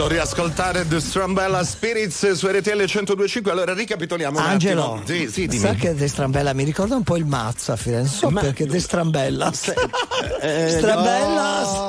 [0.00, 3.50] bello riascoltare The Strambella Spirits su RTL 1025.
[3.50, 5.06] Allora ricapitoliamo un Angelo, attimo.
[5.06, 5.60] Sì, sì, dimmi.
[5.62, 8.80] sa che De Strambella mi ricorda un po' il mazzo a Firenze, so perché De
[8.80, 9.52] Strambella.
[10.42, 11.62] Eh, Strambella.
[11.64, 11.79] Va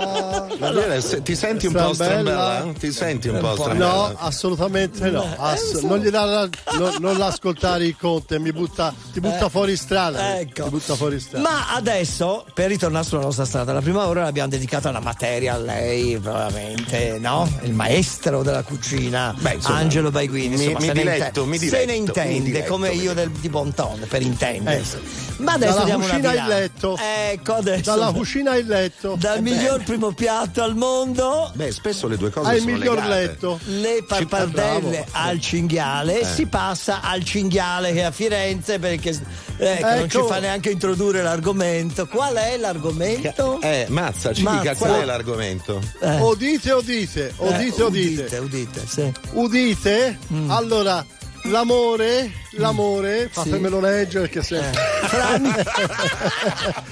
[1.01, 2.65] se- ti senti un po' strambella?
[2.77, 3.87] Ti senti un po' strambella?
[3.87, 5.25] No, assolutamente no.
[5.37, 9.49] Ass- non, gli dà la- no- non l'ascoltare il conte, mi butta, ti butta Eh,
[9.49, 10.39] fuori strada.
[10.39, 10.63] ecco.
[10.63, 11.47] Ti butta fuori strada.
[11.49, 15.57] Ma adesso, per ritornare sulla nostra strada, la prima ora l'abbiamo dedicata alla materia, a
[15.57, 17.49] lei, veramente, no?
[17.63, 20.55] Il maestro della cucina, insomma, Angelo Baiguini.
[20.55, 23.13] mi- insomma, mi se ne diletto, inte- mi Se diletto, ne intende, diletto, come io
[23.13, 24.97] del, di Bonton, per intendersi.
[25.37, 26.53] Ma adesso Dalla diamo una cucina al virata.
[26.59, 26.97] letto.
[27.31, 27.89] Ecco, adesso.
[27.95, 29.15] Dalla cucina al letto.
[29.17, 29.83] Dal Eh miglior beh.
[29.85, 31.51] primo piatto al mondo.
[31.53, 33.09] Beh, spesso le due cose Al sono miglior legate.
[33.21, 33.59] letto.
[33.65, 36.25] le pappardelle al cinghiale Eh.
[36.25, 39.09] si passa al cinghiale che è a Firenze perché
[39.57, 40.27] ecco, non ci Ecco.
[40.27, 43.59] fa neanche introdurre l'argomento qual è l'argomento?
[43.61, 45.81] Eh, mazza, ci Ma dica qua- qual è l'argomento?
[46.01, 46.19] Eh.
[46.19, 47.83] Odite, odite, Eh, odite.
[47.83, 49.11] udite, udite, sì.
[49.33, 50.17] Udite?
[50.33, 50.49] Mm.
[50.49, 51.05] Allora,
[51.43, 54.61] l'amore, l'amore, fatemelo leggere che se...
[55.11, 55.63] Fran-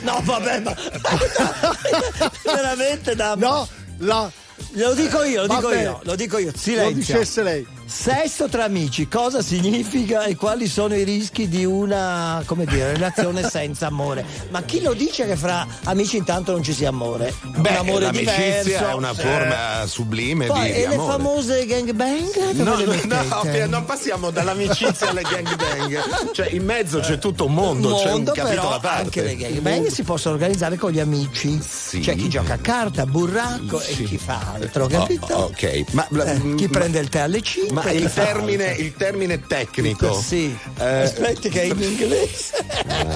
[0.02, 0.76] no vabbè ma
[2.44, 3.68] veramente da No,
[4.00, 4.30] la...
[4.72, 6.96] lo dico io lo dico io lo dico io Lo silenzio.
[7.16, 7.68] dicesse lei.
[7.92, 13.42] Sesso tra amici, cosa significa e quali sono i rischi di una, come dire, relazione
[13.50, 14.24] senza amore?
[14.52, 17.34] Ma chi lo dice che fra amici intanto non ci sia amore?
[17.42, 18.88] Beh, un amore l'amicizia diverso.
[18.90, 19.16] è una Eh.
[19.16, 21.12] forma sublime Poi, di, e le amore.
[21.12, 22.52] famose gangbang?
[22.54, 26.32] No, le no, no, non passiamo dall'amicizia alle gangbang.
[26.32, 29.02] Cioè, in mezzo c'è tutto un mondo, c'è un mondo, capitolo a parte.
[29.02, 31.58] anche le gangbang si possono organizzare con gli amici.
[31.58, 35.34] C'è chi gioca a carta, burracco e chi fa altro, capito?
[35.34, 39.46] Oh, ok, ma Eh, chi prende il tè alle 5 Ma il termine, il termine
[39.46, 40.14] tecnico.
[40.14, 40.56] Sì.
[40.78, 42.54] Eh, Aspetti che è in inglese.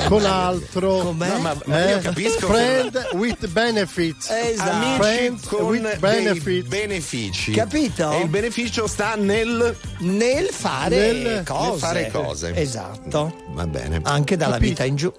[0.07, 0.97] Con altro.
[0.97, 1.27] Com'è?
[1.27, 4.29] No, ma- ma io capisco Friend with benefits.
[4.29, 4.71] Esatto.
[4.71, 6.67] Amici Friends con with benefits.
[6.67, 7.51] benefici.
[7.51, 8.11] Capito?
[8.11, 11.69] E il beneficio sta nel, Nel fare Nel- cose.
[11.69, 12.55] nel fare cose.
[12.55, 13.35] Esatto.
[13.49, 13.99] Va bene.
[14.03, 14.69] Anche dalla Capito.
[14.69, 15.11] vita in giù.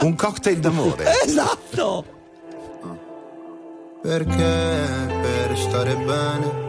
[0.00, 1.04] Un cocktail d'amore.
[1.24, 2.04] Esatto.
[4.02, 6.68] Perché per stare bene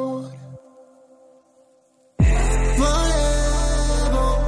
[2.81, 4.41] Volevo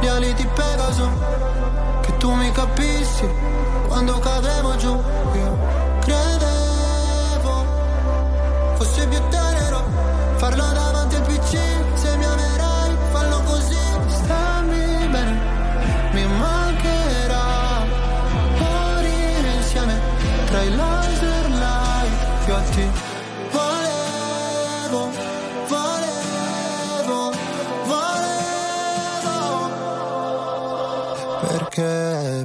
[0.00, 1.08] gli ali di Pegaso,
[2.02, 3.26] che tu mi capissi
[3.88, 5.02] quando cadevo giù.
[5.34, 5.49] Io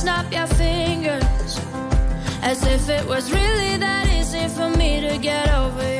[0.00, 1.60] Snap your fingers.
[2.42, 5.99] As if it was really that easy for me to get over you.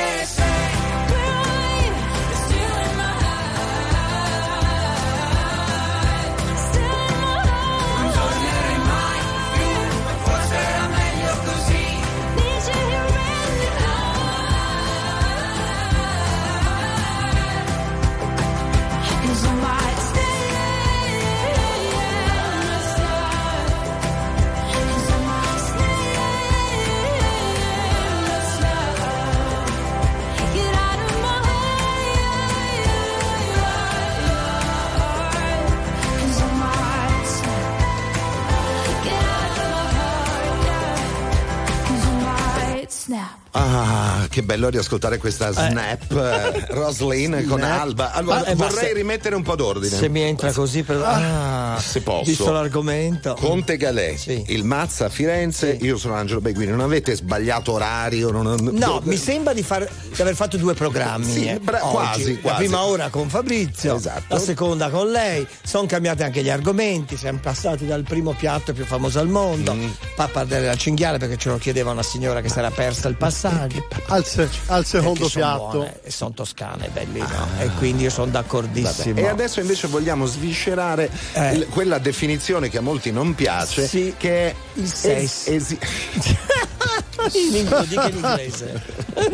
[43.53, 47.61] Ah, che bello riascoltare questa snap eh, Roslyn con.
[47.61, 48.13] Alba.
[48.13, 49.95] Allora, Ma- eh, vorrei se- rimettere un po' d'ordine.
[49.95, 51.01] Se mi entra così per...
[51.03, 52.29] Ah, se posso.
[52.29, 53.35] Visto l'argomento.
[53.39, 54.15] Conte Galè,
[54.47, 58.31] il Mazza a Firenze, io sono Angelo Beguini, non avete sbagliato orario?
[58.31, 61.31] Non, No, mi sembra di, far- di aver fatto due programmi.
[61.31, 61.93] Sì, eh, bra- oggi.
[61.95, 62.57] quasi, La quasi.
[62.57, 64.33] prima ora con Fabrizio, Esatto.
[64.33, 65.45] la seconda con lei.
[65.63, 67.17] Sono cambiati anche gli argomenti.
[67.17, 69.89] Siamo passati dal primo piatto più famoso al mondo, Mm.
[70.15, 73.83] pappardelle al cinghiale, perché ce lo chiedeva una signora che si era persa il passaggio.
[74.07, 74.25] Al,
[74.67, 75.89] al secondo piatto.
[76.03, 77.47] e sono toscane, belli, no?
[77.59, 79.19] E quindi io sono d'accordissimo.
[79.19, 81.57] E adesso invece vogliamo sviscerare Eh.
[81.57, 83.87] l- quella definizione che a molti non piace,
[84.17, 85.49] che è il sesso.
[87.33, 88.81] in, ing- dica in inglese.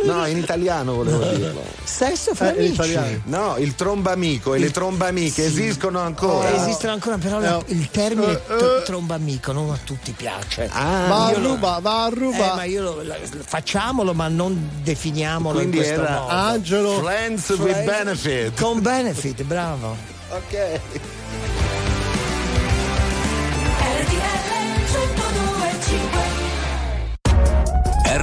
[0.04, 1.64] no, in italiano volevo dirlo.
[1.84, 2.74] Sesso fra Eh, in amici.
[2.74, 3.22] italiano.
[3.26, 6.50] No, il trombamico e le trombamiche esistono ancora.
[6.52, 10.68] Eh, esistono ancora, però la- il termine tr- trombamico non a tutti piace.
[10.72, 12.52] va a Io lo- ruba, va a ruba.
[12.52, 13.16] Eh, ma io lo, la-
[13.46, 16.32] facciamolo, ma non definiamolo Quindi in questo era modo.
[16.34, 18.60] Angelo Friends with Friends benefit.
[18.60, 19.96] Con benefit, bravo.
[20.30, 20.80] Ok.
[23.80, 26.27] RTL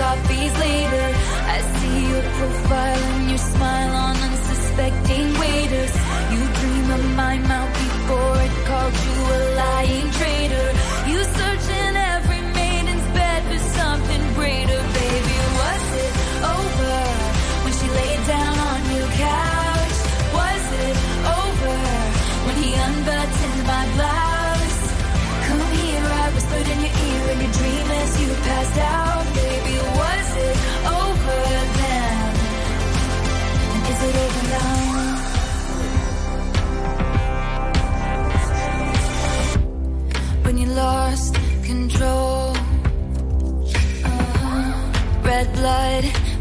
[0.00, 1.06] Coffees later.
[1.54, 5.94] I see your profile and your smile on unsuspecting waiters.
[6.32, 10.89] You dream of my mouth before it called you a lying traitor.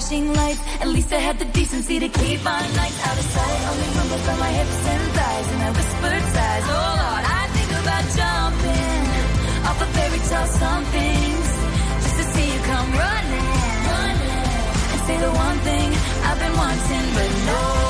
[0.00, 0.60] Flashing lights.
[0.80, 2.99] At least I had the decency to keep my nights
[4.10, 6.64] rumbles on my hips and thighs, and I whispered sighs.
[6.66, 9.02] Oh Lord, I think about jumping
[9.68, 11.48] off a fairy tale somethings
[12.02, 13.50] just to see you come running,
[13.94, 14.46] running,
[14.92, 15.88] and say the one thing
[16.26, 17.89] I've been wanting, but no.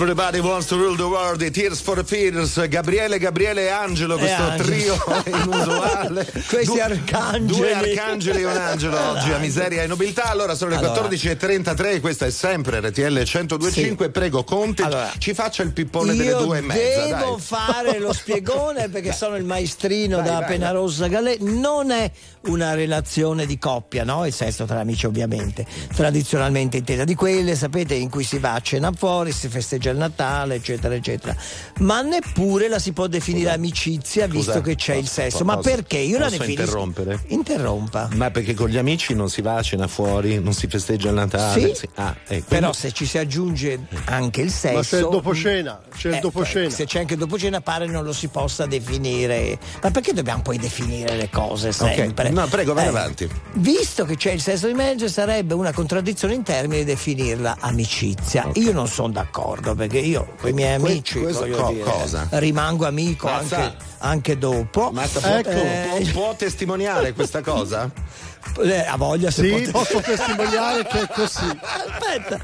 [0.00, 4.40] Everybody wants to rule the world, i Tears for Fears, Gabriele, Gabriele e Angelo, questo
[4.42, 4.68] Angelo.
[4.68, 4.96] trio
[5.42, 6.24] inusuale.
[6.48, 7.46] Questi Du- arcangeli.
[7.58, 10.26] Due arcangeli e un angelo oggi a miseria e nobiltà.
[10.26, 11.08] Allora sono le Allora.
[11.08, 14.10] 14.33, questa è sempre RTL 1025.
[14.10, 14.86] Prego, Conte,
[15.18, 17.04] ci faccia il pippone delle due e mezza.
[17.04, 17.40] devo dai.
[17.40, 21.38] fare lo spiegone perché sono il maestrino Vai, da vai, Penarossa Galè.
[21.40, 22.08] Non è
[22.42, 24.24] una relazione di coppia, no?
[24.26, 25.66] Il sesso tra amici, ovviamente.
[25.92, 29.96] Tradizionalmente intesa di quelle, sapete, in cui si va a cena fuori, si festeggia il
[29.98, 31.34] Natale, eccetera, eccetera.
[31.80, 35.44] Ma neppure la si può definire amicizia visto Scusa, che c'è il posso- sesso.
[35.44, 35.98] Ma posso- perché?
[35.98, 36.60] Io la definisco.
[36.62, 37.20] interrompere?
[37.28, 38.08] Interrompa.
[38.14, 41.14] Ma perché con gli amici non si va a cena fuori, non si festeggia il
[41.14, 41.74] Natale?
[41.74, 41.88] Sì.
[41.94, 44.74] Ah, eh, quindi- Però se ci si aggiunge anche il sesso.
[44.74, 46.70] Ma c'è il dopo cena, c'è il Eh, dopo cena.
[46.70, 49.58] Se c'è anche il dopo cena pare non lo si possa definire.
[49.82, 52.30] Ma perché dobbiamo poi definire le cose sempre?
[52.30, 53.28] No, prego, vai Eh, avanti.
[53.54, 58.48] Visto che c'è il sesso di mezzo sarebbe una contraddizione in termini definirla amicizia.
[58.54, 62.28] Io non sono d'accordo perché io con i miei Que- amici co- dire, cosa?
[62.32, 64.90] rimango amico anche, anche dopo.
[64.92, 65.50] Mazza, può, Ecco.
[65.50, 67.90] può- può testimoniare questa cosa?
[68.62, 71.46] Eh, ha voglia se Sì, pote- posso testimoniare che è così.
[71.60, 72.38] Aspetta,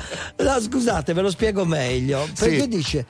[0.44, 2.28] no, scusate, ve lo spiego meglio.
[2.38, 2.68] Perché Sì.
[2.68, 3.06] dice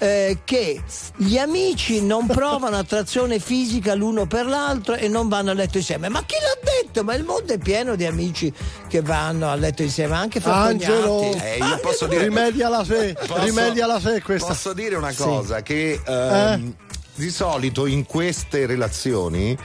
[0.00, 0.80] eh, che
[1.16, 6.08] gli amici non provano attrazione fisica l'uno per l'altro e non vanno a letto insieme.
[6.08, 7.02] Ma chi l'ha detto?
[7.04, 8.52] Ma il mondo è pieno di amici
[8.88, 11.32] che vanno a letto insieme, anche fra Angelo.
[11.34, 14.48] Eh, io posso dire- rimedia sé, Posso- rimedia la sé questa.
[14.48, 15.22] Posso dire una Sì.
[15.22, 15.62] cosa?
[15.62, 16.74] Che ehm,
[17.14, 19.56] di solito in queste relazioni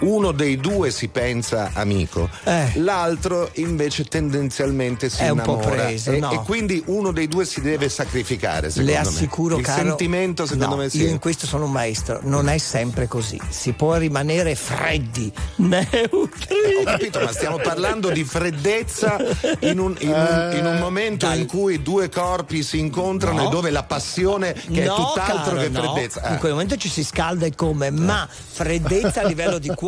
[0.00, 2.28] uno dei due si pensa amico,
[2.74, 5.26] l'altro invece tendenzialmente si Eh.
[5.26, 6.30] È un po' innamora preso, e, no.
[6.32, 8.70] e quindi uno dei due si deve sacrificare.
[8.70, 9.04] Secondo Le me.
[9.06, 11.02] assicuro, Il caro, sentimento, secondo no, me, sì.
[11.02, 13.40] Io in questo sono un maestro, non è sempre così.
[13.48, 16.56] Si può rimanere freddi, neutri.
[16.80, 19.16] Ho capito, ma stiamo parlando di freddezza
[19.60, 23.46] in un, in un- in un momento in cui due corpi si incontrano No.
[23.48, 26.22] e dove la passione, che è tutt'altro caro, che freddezza.
[26.22, 26.32] Ah.
[26.32, 29.86] In quel momento ci si scalda e come, ma freddezza a livello di cuore.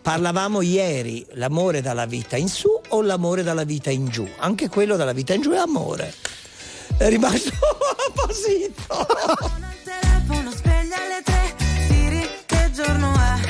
[0.00, 4.28] Parlavamo ieri, l'amore dalla vita in su o l'amore dalla vita in giù?
[4.38, 6.14] Anche quello dalla vita in giù è amore.
[6.96, 7.50] È rimasto
[8.08, 9.06] apposito.
[9.84, 11.54] telefono sveglia alle tre
[11.88, 13.49] Siri che giorno è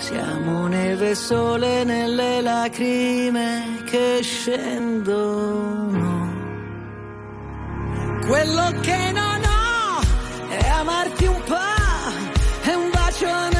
[0.00, 6.08] Siamo neve sole nelle lacrime che scendono.
[8.26, 10.00] Quello che non ho
[10.48, 11.54] è amarti un po',
[12.62, 13.59] è un bacio nel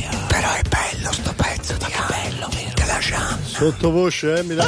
[0.31, 2.80] Però è bello sto pezzo di bello, vero?
[2.91, 3.39] Della Gianna.
[3.45, 4.55] Sottovoce, eh, mi.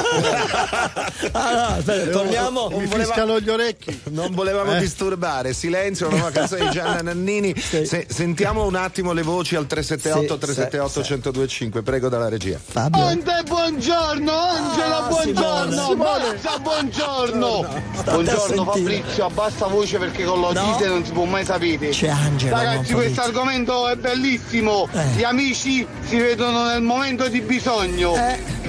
[1.36, 2.68] Ah, no, aspetta, torniamo.
[2.70, 4.02] Mi voleva- fiscano gli orecchi.
[4.12, 4.80] Non volevamo Eh.
[4.80, 7.54] disturbare, silenzio, una nuova canzone di Gianna Nannini.
[7.60, 11.00] Se- sentiamo un attimo le voci al 378 Sì, 378
[11.32, 12.60] 1025, prego dalla regia.
[12.74, 15.96] Ante, buongiorno, Angela, Ah, buongiorno, Simone.
[16.34, 17.66] Mazza, buongiorno.
[18.04, 18.64] Buongiorno sentire.
[19.00, 21.90] Fabrizio, abbassa voce perché con l'otite non si può mai sapere.
[21.90, 24.88] C'è Angela, Ragazzi, questo argomento è bellissimo.
[24.92, 25.04] Eh.
[25.16, 28.13] Gli amici si vedono nel momento di bisogno.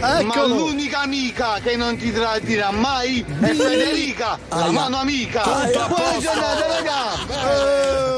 [0.00, 0.54] Ma eccolo.
[0.56, 5.42] l'unica amica che non ti tradirà mai è Federica, la mano amica.
[5.42, 6.20] Tutto a Buona posto.
[6.20, 8.12] giornata, raga.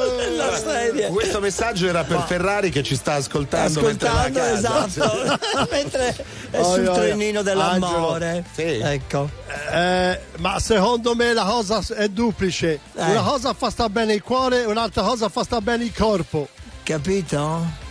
[1.11, 3.81] Questo messaggio era per Ferrari che ci sta ascoltando.
[3.83, 4.87] mentre va a Ascoltando, casa.
[4.87, 5.39] esatto.
[5.71, 6.17] Mentre
[6.51, 6.95] è Oh, sul oh, oh.
[6.95, 8.45] trenino dell'amore.
[8.57, 8.85] Angelo.
[8.87, 9.31] Ecco.
[9.73, 12.81] Eh, ma secondo me la cosa è duplice.
[12.97, 13.11] Eh.
[13.11, 16.49] Una cosa fa sta bene il cuore, un'altra cosa fa sta bene il corpo.
[16.83, 17.85] Capito?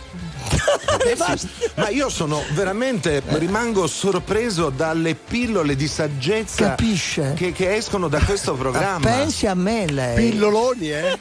[1.74, 7.34] Ma io sono veramente, rimango sorpreso dalle pillole di saggezza Capisce?
[7.36, 9.08] Che, che escono da questo programma.
[9.08, 10.30] Pensi a me lei.
[10.30, 11.18] Pilloloni, eh?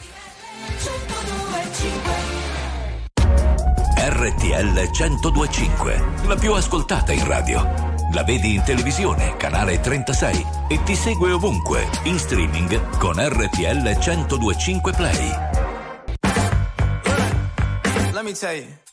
[4.07, 7.93] RTL 1025, la più ascoltata in radio.
[8.13, 14.93] La vedi in televisione, canale 36 e ti segue ovunque, in streaming con RTL 1025
[14.93, 15.29] Play.
[18.13, 18.84] Let me tell you.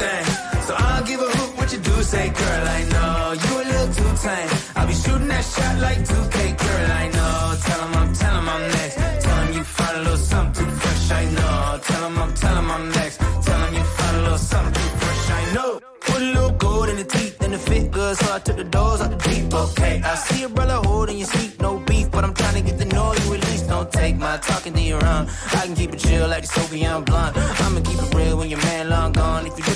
[0.00, 0.24] Thing.
[0.66, 2.64] So I'll give a hoot what you do say, girl.
[2.78, 3.14] I know
[3.44, 4.50] you a little too tame.
[4.76, 6.90] I'll be shooting that shot like 2K, girl.
[7.02, 7.34] I know.
[7.66, 8.96] Tell 'em I'm, tell 'em I'm next.
[9.24, 11.10] Tell 'em you find a little something too fresh.
[11.20, 11.80] I know.
[11.88, 13.16] Tell 'em I'm, tell 'em I'm next.
[13.46, 15.24] Tell 'em you find a little something too fresh.
[15.40, 15.70] I know.
[16.08, 18.68] Put a little gold in the teeth and the fit good, so I took the
[18.76, 19.54] doors out the deep.
[19.64, 22.76] Okay, I see a brother holding your seat, no beef, but I'm trying to get
[22.78, 23.68] the know you at least.
[23.68, 25.24] Don't take my talking to your own.
[25.58, 27.32] I can keep it chill like the Soviet blunt.
[27.64, 29.75] I'ma keep it real If you're looking for a friend,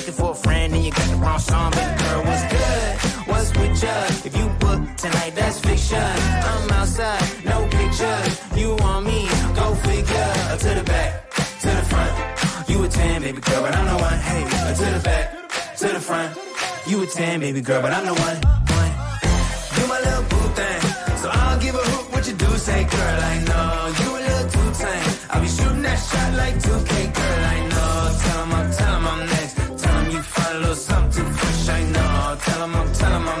[1.41, 1.71] you song.
[1.71, 2.91] Baby girl, what's good?
[3.29, 3.95] What's with ya?
[4.27, 5.97] If you book tonight, that's fiction.
[6.49, 8.31] I'm outside, no pictures.
[8.55, 9.27] You want me?
[9.55, 10.31] Go figure.
[10.51, 11.09] Uh, To the back,
[11.63, 12.13] to the front.
[12.69, 14.19] You a 10, baby girl, but I'm the one.
[14.29, 15.25] Hey, uh, to the back,
[15.77, 16.37] to the front.
[16.87, 18.37] You a 10, baby girl, but I'm the one.
[19.77, 20.81] You my little boo thing.
[21.21, 23.67] So I don't give a hoot what you do, say, girl, I know.
[24.01, 25.09] You a little too tame.
[25.31, 27.70] I'll be shooting that shot like 2K, girl, I know.
[32.67, 32.67] Know.
[32.67, 33.40] Tell 'em I'm, tell 'em I'm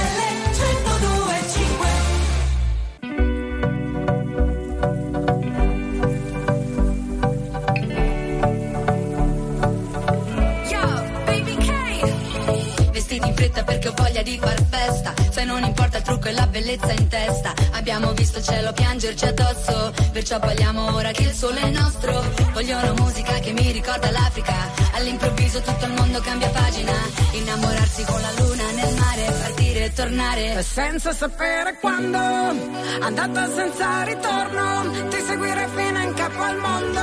[16.31, 17.53] importa il trucco e la bellezza in testa.
[17.73, 22.23] Abbiamo visto il cielo piangerci addosso Perciò balliamo ora che il sole è nostro.
[22.53, 24.55] Voglio una musica che mi ricorda l'Africa.
[24.93, 26.93] All'improvviso tutto il mondo cambia pagina.
[27.31, 30.63] Innamorarsi con la luna nel mare Partire e tornare.
[30.63, 36.99] Senza sapere quando, andata senza ritorno, ti seguirei fino in capo al mondo.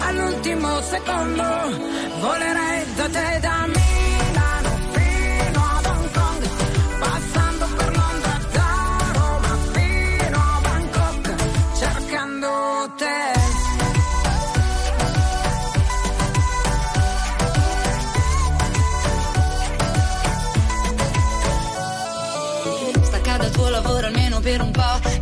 [0.00, 1.44] All'ultimo secondo,
[2.20, 4.07] volerei da te da Milano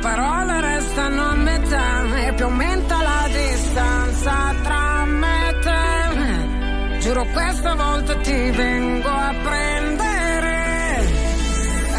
[0.00, 6.98] parole restano a metà e più aumenta la distanza tra me e te.
[7.00, 10.16] Giuro questa volta ti vengo a prendere.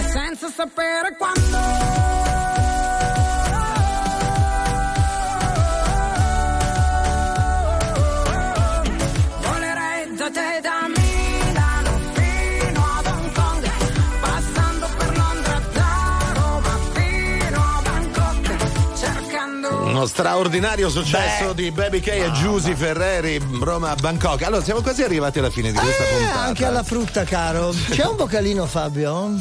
[0.09, 1.15] Senza sapere
[19.99, 24.43] Uno straordinario successo di Baby K e Giusy Ferreri, Roma, Bangkok.
[24.43, 26.39] Allora, siamo quasi arrivati alla fine di questa Eh, puntata.
[26.39, 27.73] anche alla frutta, caro.
[27.89, 29.37] C'è un vocalino, Fabio?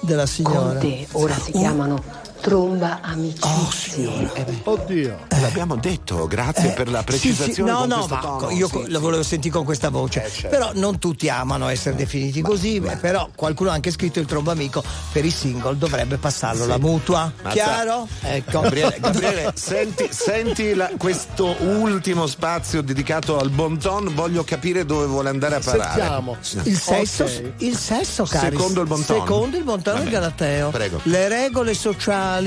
[0.00, 0.78] Della signora.
[0.78, 2.02] Conte, ora si chiamano
[2.40, 4.30] tromba amicizie.
[4.64, 5.18] Oddio.
[5.40, 7.70] L'abbiamo detto, grazie per la Eh, Sì, sì, precisazione.
[7.70, 8.50] no, con no, ma tono.
[8.50, 10.28] io Sì, lo volevo sentire con questa voce.
[10.30, 10.48] certo.
[10.48, 12.80] Però non tutti amano essere definiti così.
[12.80, 14.82] beh, però qualcuno ha anche scritto il trombo amico
[15.12, 17.30] per i single dovrebbe passarlo la mutua.
[17.42, 17.54] Mazza.
[17.54, 18.08] Chiaro?
[18.22, 18.60] Ecco.
[18.60, 25.06] Gabriele, Gabriele, senti, senti la- questo ultimo spazio dedicato al bon ton, voglio capire dove
[25.06, 26.22] vuole andare a parare.
[26.64, 27.52] Il sesso, Ok.
[27.58, 28.56] il sesso, cari.
[28.56, 29.18] Secondo il bon ton.
[29.20, 30.04] Secondo il bon ton.
[30.08, 30.70] Galateo.
[30.70, 31.00] Prego.
[31.04, 32.37] Le regole sociali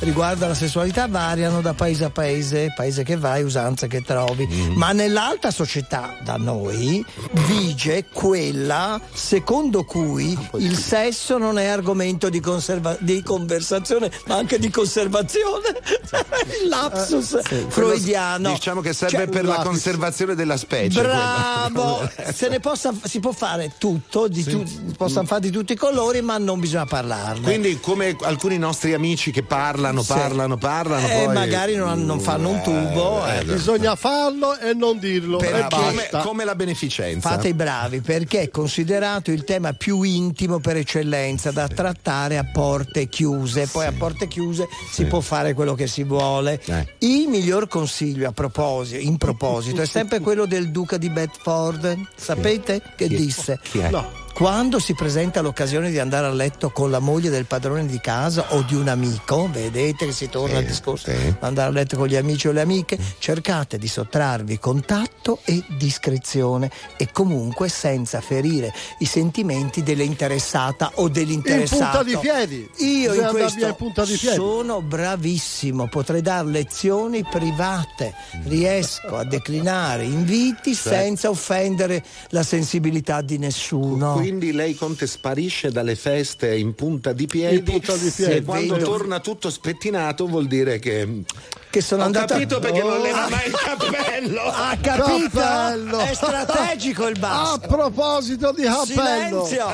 [0.00, 2.72] riguardo alla sessualità variano da paese a paese.
[2.74, 4.46] paese, che vai, usanza che trovi.
[4.46, 4.76] Mm.
[4.76, 7.04] Ma nell'alta società da noi
[7.46, 14.58] vige quella secondo cui il sesso non è argomento di, conserva- di conversazione, ma anche
[14.58, 15.68] di conservazione.
[16.62, 18.52] il lapsus freudiano.
[18.52, 21.00] Diciamo che serve Cioè, per la conservazione della specie.
[21.00, 24.64] Bravo, se ne possa, si può fare tutto, di tu-
[24.96, 27.42] possono fare di tutti i colori, ma non bisogna parlarne.
[27.42, 30.12] Quindi come alcuni nostri amici che parlano, Sì.
[30.12, 31.34] parlano, parlano, Eh, poi...
[31.34, 33.24] magari non, non fanno un tubo.
[33.26, 33.44] eh.
[33.44, 35.38] Bisogna farlo e non dirlo.
[35.40, 36.18] E come, basta.
[36.20, 37.28] come la beneficenza.
[37.30, 42.44] Fate i bravi perché è considerato il tema più intimo per eccellenza da trattare a
[42.44, 43.66] porte chiuse.
[43.66, 46.60] Poi a porte chiuse si può fare quello che si vuole.
[46.64, 46.86] Eh.
[47.00, 51.96] Il miglior consiglio a proposito, in proposito è sempre quello del duca di Bedford.
[52.14, 53.16] Sapete che Chi è?
[53.16, 53.58] disse?
[53.62, 53.90] Chi è?
[53.90, 54.20] No.
[54.34, 58.46] Quando si presenta l'occasione di andare a letto con la moglie del padrone di casa
[58.54, 62.08] o di un amico, vedete che si torna al discorso di andare a letto con
[62.08, 68.72] gli amici o le amiche, cercate di sottrarvi contatto e discrezione e comunque senza ferire
[68.98, 71.98] i sentimenti dell'interessata o In dell'interessato.
[71.98, 72.70] punta di piedi.
[72.78, 74.36] Io in questo in punta di piedi.
[74.36, 78.14] sono bravissimo, potrei dare lezioni private,
[78.44, 80.92] riesco a declinare inviti Cioè?
[80.92, 84.20] senza offendere la sensibilità di nessuno.
[84.22, 88.32] Quindi lei Conte sparisce dalle feste in punta di piedi, In punta di piedi.
[88.34, 91.22] e quando Vedo- torna tutto spettinato vuol dire che
[91.70, 93.02] che sono Ho andata capito perché non Oh.
[93.02, 94.42] leva mai il cappello.
[94.52, 95.38] Ha capito?
[95.38, 95.98] Cappello.
[96.00, 97.60] È strategico il A basso.
[97.66, 99.44] proposito di cappello.
[99.46, 99.66] Silenzio.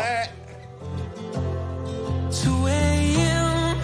[2.31, 3.77] 2 a.m.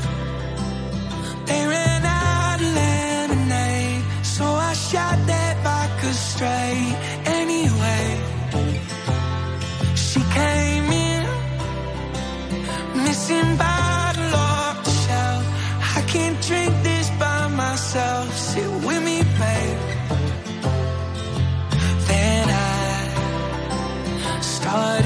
[1.46, 6.96] They ran out of lemonade, so I shot that vodka straight.
[13.24, 15.44] Missing bottle off the shelf.
[15.96, 18.30] I can't drink this by myself.
[18.36, 19.78] Sit with me, babe.
[22.08, 25.03] Then I started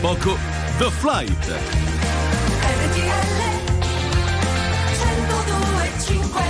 [0.00, 0.36] poco
[0.78, 1.46] The Flight.
[2.62, 3.00] RTL
[4.96, 6.40] 102.5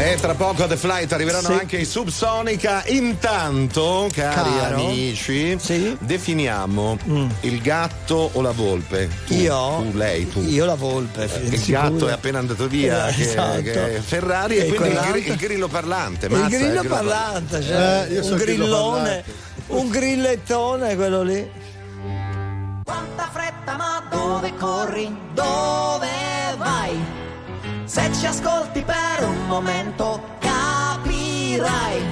[0.00, 1.52] E tra poco a The Flight arriveranno Sì.
[1.52, 2.84] anche i Subsonica.
[2.86, 4.76] Intanto, cari Caro.
[4.76, 5.58] amici,
[5.98, 6.96] definiamo
[7.40, 9.08] il gatto o la volpe.
[9.26, 9.84] Tu, Io?
[9.90, 10.40] Tu, lei, tu.
[10.42, 11.24] Io la volpe.
[11.24, 11.80] Il sicuro.
[11.82, 13.60] gatto è appena andato via, Eh, che, esatto.
[13.62, 16.26] che è Ferrari, e, E quindi il, gri- il grillo parlante.
[16.26, 19.46] Il mazza, grillo il parlante, cioè, Eh, un il grillo grillone, parlante.
[19.68, 21.50] Un grillettone quello lì.
[22.84, 25.14] Quanta fretta, ma dove corri?
[25.34, 26.08] Dove
[26.56, 26.98] vai?
[27.84, 32.02] Se ci ascolti per un momento capirai.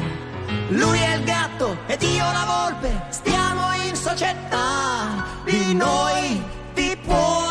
[0.69, 6.43] Lui è il gatto ed io la volpe, stiamo in società, di noi
[6.75, 7.46] ti puoi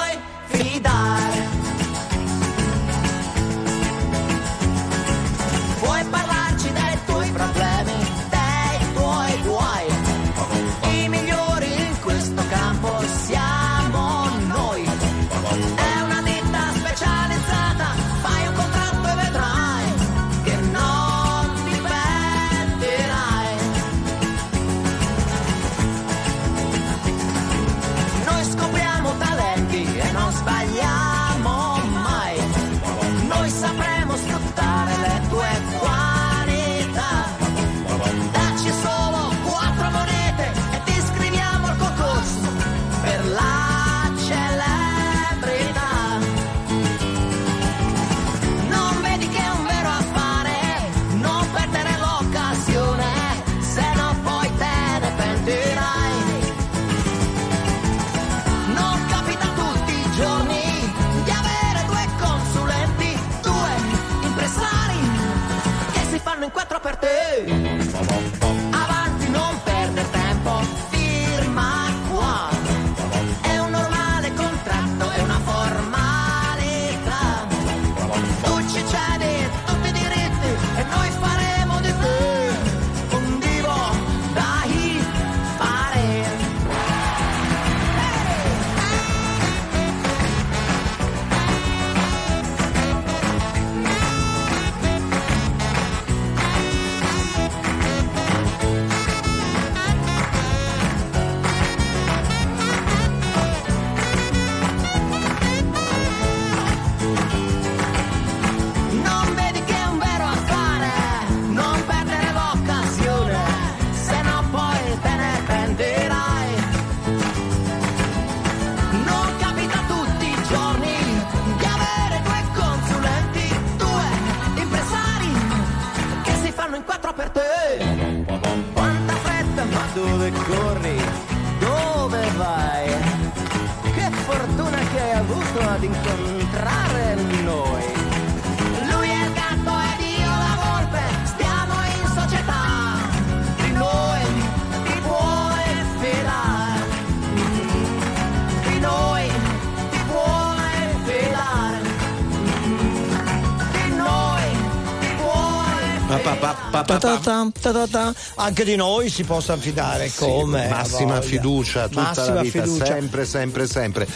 [157.51, 158.13] Ta-ta-ta, ta-ta-ta.
[158.35, 160.67] Anche di noi si possa fidare come?
[160.67, 162.85] massima fiducia tutta Massima la vita, fiducia.
[162.85, 164.07] sempre, sempre, sempre.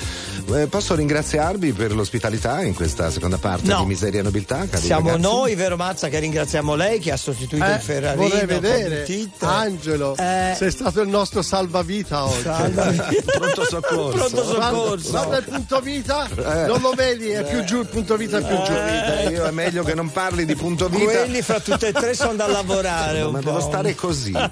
[0.51, 3.81] Eh, posso ringraziarvi per l'ospitalità in questa seconda parte No.
[3.81, 5.21] di Miseria e Nobiltà, Siamo ragazzi?
[5.21, 8.27] noi, vero Mazza, che ringraziamo lei che ha sostituito Eh, il Ferrarino.
[8.27, 9.05] vorrei vedere.
[9.39, 10.53] Angelo Eh.
[10.57, 12.41] sei stato il nostro salvavita oggi
[13.25, 15.11] pronto soccorso Pronto soccorso.
[15.11, 16.65] guarda il punto vita Eh.
[16.67, 19.51] non lo vedi è più giù il punto vita è più giù Eh, io è
[19.51, 23.21] meglio che non parli di punto vita Quelli fra tutte e tre sono da lavorare
[23.23, 23.45] ma po'.
[23.45, 24.31] devo stare così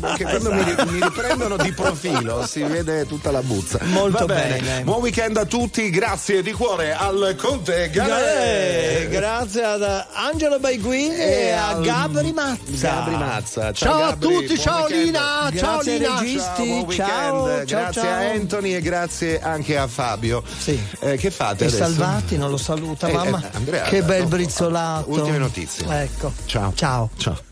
[0.00, 4.34] perché quando mi, ri- mi riprendono di profilo si vede tutta la buzza Molto Va
[4.34, 4.58] bene.
[4.60, 4.82] bene.
[4.82, 11.50] buon weekend a tutti grazie di cuore al Conte Galè grazie ad Angelo Baiguini e,
[11.52, 12.88] a al- Gabri Mazza.
[12.88, 15.04] Gabri Mazza ciao a Gabri, tutti ciao weekend.
[15.04, 16.62] Lina ciao Grazie ai Lina registi.
[16.62, 18.10] Weekend, Ciao, ciao, grazie ciao.
[18.12, 20.42] a Anthony e grazie anche a Fabio.
[20.58, 20.80] Sì.
[21.00, 21.82] Eh, che fate E adesso?
[21.84, 23.40] Salvati non lo saluta, Eh, mamma.
[23.42, 25.10] eh, Andrea, che bel dopo- brizzolato.
[25.10, 25.86] Ultime notizie.
[26.02, 26.32] Ecco.
[26.46, 26.72] Ciao.
[26.74, 27.10] Ciao.
[27.16, 27.48] Ciao.